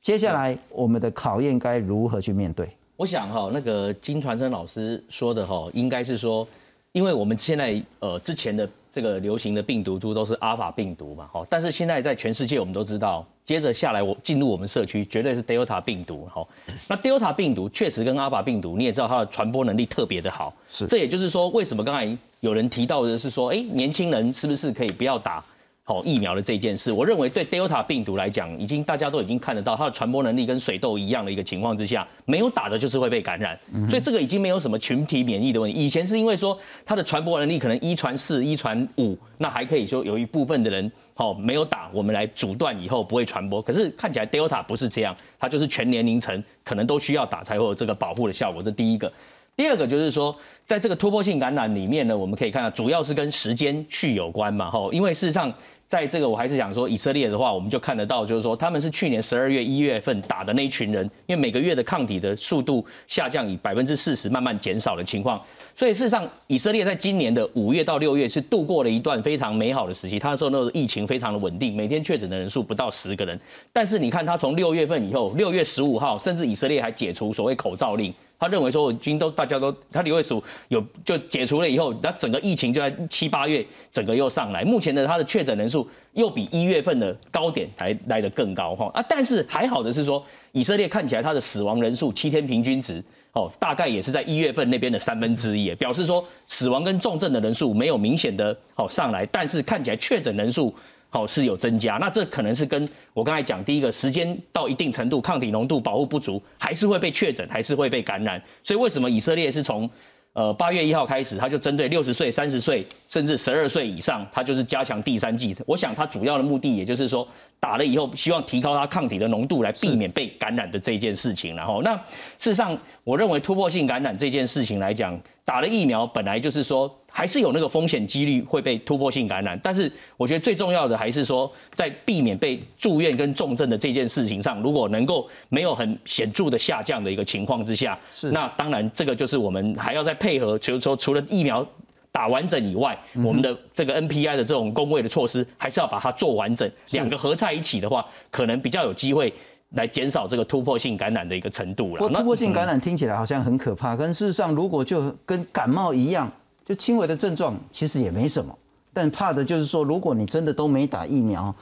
[0.00, 2.72] 接下来我们的考验该如何去面对？
[3.00, 6.46] 我想哈，那个金传生老师说的哈，应该是说，
[6.92, 16.46] 因为我们现在呃之前的这个流行的病毒株都是阿法病毒嘛，哈，但是现在在全世界我们都知道，接着下来我进入我们社区绝对是 Delta 病毒，哈，
[16.88, 25.42] 那 Delta 病毒确实跟阿法病毒你也知道它的传播能力特别的好，是，这也就是说为什么刚才有人提到的是说，哎，年轻人是不是可以不要打？
[25.90, 35.76] 哦，疫苗的这件事，我认为对 Delta 病毒来讲，已经大家都已经看得到它的传播能力跟水痘一样的一个情况之下，没有打的就是会被感染，所以这个已经没有什么群体免疫的问题。
[35.76, 43.60] 以前是因为说它的传播能力可能一传四、一传五，那还可以说有一部分的人哦没有打，我们来阻断以后不会传播。
[43.60, 48.62] 可是看起来 Delta 不是这样，它就是全年龄层可能都需要打才会有这个保护的效果。
[48.62, 49.12] 这第一个，
[49.56, 50.32] 第二个就是说，
[50.68, 55.52] 在这个突破性感染里面呢，我们可以看到主要是跟时间序有关嘛，吼，因为事实上。
[55.90, 65.42] 在这个我还是想说，以色列的话，我们就看得到，就是说他们是去年十二月一月份打的那一群人，因为每个月的抗体的速度下降，以百分之四十慢慢减少的情况，
[65.74, 70.16] 所以事实上，以色列在今年的五月到六月是度过了一段非常美好的时期。
[70.16, 73.36] 他那时候那个疫情非常的稳定，每天确诊的人数不到十个人。
[73.72, 78.14] 但是你看，他从六月份以后，六月十五号，甚至以色列还解除所谓口罩令。
[78.40, 84.64] 他认为说，我军都大家都，他六月十五有就解除了以后，那整个疫情就在七八月整个又上来。
[84.64, 89.04] 目前的他的确诊人数又比一月份的高点还来得更高哈啊！
[89.06, 100.74] 但是还好的是说，以色列看起来他的死亡人数七天平均值哦，大概也是在一月份那边的三分之一，表示说死亡跟重症的人数没有明显的哦上来，但是看起来确诊人数。
[101.10, 108.40] 好是有增加，那这可能是跟我刚才讲第一个时间到一定程度，抗体浓度保护不足，还是会被确诊，还是会被感染。
[108.62, 109.90] 所以为什么以色列是从
[110.32, 115.56] 呃八月一号开始，他就针对六十岁、三十岁，甚至十二岁以上，他就是加强第三剂。
[115.66, 117.26] 我想他主要的目的，也就是说
[117.60, 121.54] 打了以后，希望提高它抗体的浓度，来避免被感染的这件事情。
[121.54, 121.94] 然后，那
[122.38, 126.92] 事实上，我认为突破性感染这件事情来讲，打了疫苗本来就是说。
[127.12, 141.66] 还是有那个风险几率会被突破性感染，但是我觉得最重要的还是说，在避免被住院跟重症的这件事情上，如果能够没有很显著的下降的一个情况之下，是那当然这个就是我们还要再配合，就是说除了疫苗
[142.12, 149.32] 打完整以外，我们的这个 NPI 的这种工位的措施，还是要把它做完整，两个合在一起的话，可能比较有机会
[149.70, 152.08] 来减少这个突破性感染的一个程度了。
[152.08, 156.30] 突破性感染听起来好像很可怕，跟事实上如果就跟感冒一样。
[156.62, 158.56] 就轻微的症状其实也没什么，
[158.92, 161.52] 但怕的就是说，如果你真的都没打疫苗，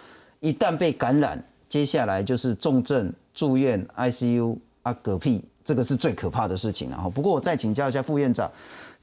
[0.41, 7.09] 一旦被感染，接下来就是重症住院 ICU 啊嗝屁，这个是最可怕的事情了哈。
[7.09, 8.51] 不过我再请教一下副院长，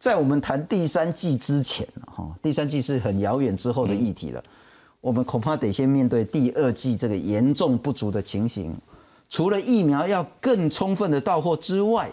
[0.05, 4.43] 在我们谈第三季之前哈，第三季是很遥远之后的议题了，
[5.01, 8.71] 我们恐怕得先面对第二季这个严重不足的情形。
[9.27, 12.07] 除了疫苗要更充分的到货之外，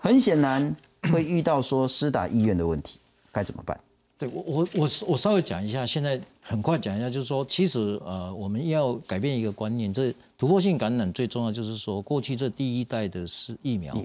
[0.00, 0.74] 很显然
[1.12, 2.98] 会遇到说施打意愿的问题。
[3.30, 3.78] 该怎么办？
[4.18, 13.96] 对我我我我稍微讲一下，现在很快讲一下，就是说，其实呃，我们要改变一个观念，这突破性感染最重要就是说，过去这第一代的是疫苗，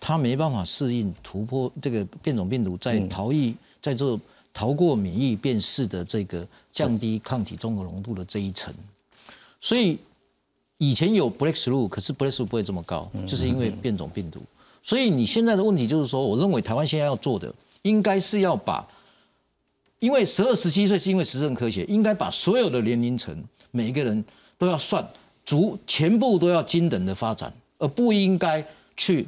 [0.00, 4.18] 它没办法适应突破这个变种病毒在逃逸在这
[4.52, 8.72] 逃过免疫辨识的这个降低抗体综合浓度的这一层，
[9.60, 9.98] 所以
[10.78, 14.40] 以前有 Breakthrough，可是 Breakthrough 不会这么高，就是因为变种病毒。
[14.82, 17.52] 所以你现在的问题就是说，我认为台湾现在要做的。
[17.82, 18.84] 应该是要把
[20.00, 23.32] 因为十二十七岁是因为实证科学，应该把所有的年龄层
[23.70, 24.24] 每一个人
[24.58, 25.08] 都要算
[25.44, 28.66] 足，全部都要均等的发展，而不应该
[28.96, 29.24] 去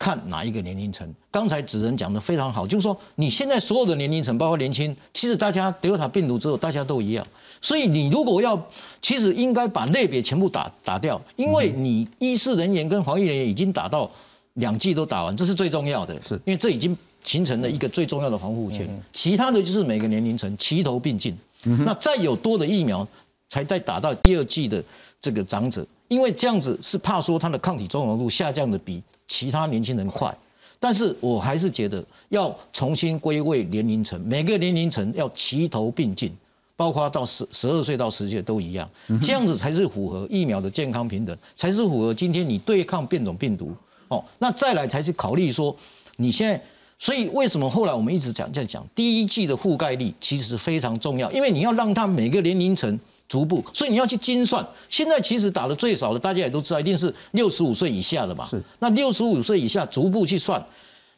[0.00, 1.08] 看哪一个年龄层。
[1.30, 7.24] 刚才子仁讲的非常好，就是说你现在所有的年龄层，包括年轻，其实大家德尔塔病毒之后大家都一样，
[7.60, 8.60] 所以你如果要，
[9.00, 14.10] 其实应该把类别全部打打掉，因为你医师人员跟防疫人员已经打到
[14.54, 16.98] 两剂都打完，这是最重要的，是因为这已经。
[17.22, 21.36] 形成了一个最重要的防护圈，其他的就是每个年龄层齐头并进。
[21.84, 23.06] 那再有多的疫苗，
[23.50, 24.82] 才再打到第二季的
[25.20, 30.34] 这个长者，因为这样子是怕说他的抗体中和度下降的比其他年轻人快。
[30.78, 36.34] 但是我还是觉得要重新归位年龄层，每个年龄层要齐头并进，
[36.74, 38.88] 包括到十十二岁到十岁都一样，
[39.22, 43.74] 这样子才是符合疫苗的健康平等，才是符合今天你对抗变种病毒
[44.08, 44.24] 哦。
[44.38, 45.76] 那再来才是考虑说
[46.16, 46.60] 你现在。
[47.02, 53.00] 所以为什么后来我们一直讲在讲第一季的覆盖率其实非常重要，因为你要让它每个年龄层
[53.30, 54.66] 逐步，所以你要去精算。
[54.90, 58.44] 现在其实打的最少的，大家也都知道，一定是六十五岁以下的嘛。
[58.44, 58.60] 是。
[58.80, 60.62] 那六十五岁以下逐步去算。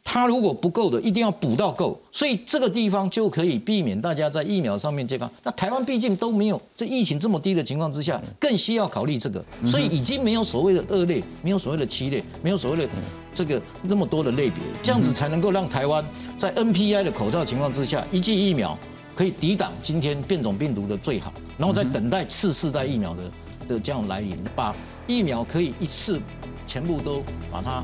[0.05, 5.31] 他如果不够的，一定要补到够，所以这个地方就可以避免大家在疫苗上面健康。
[5.43, 12.89] 那台湾毕竟都没有这疫情这么低的情况之下，更需要考虑这个，所以已经没有所谓的二类，没有所谓的七类，没有所谓的
[13.33, 16.03] 这个那么多的类别，这样子才能够让台湾
[16.37, 18.77] 在 NPI 的口罩情况之下，一剂疫苗
[19.15, 23.23] 可以抵挡今天变种病毒的最好，然后再等待次世代疫苗的
[23.67, 24.75] 的这样来临，把
[25.07, 26.19] 疫苗可以一次
[26.67, 27.81] 全部都把它。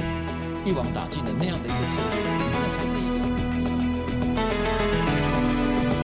[0.65, 2.19] 一网打尽的那样的一个策略。
[2.51, 2.93] 那才是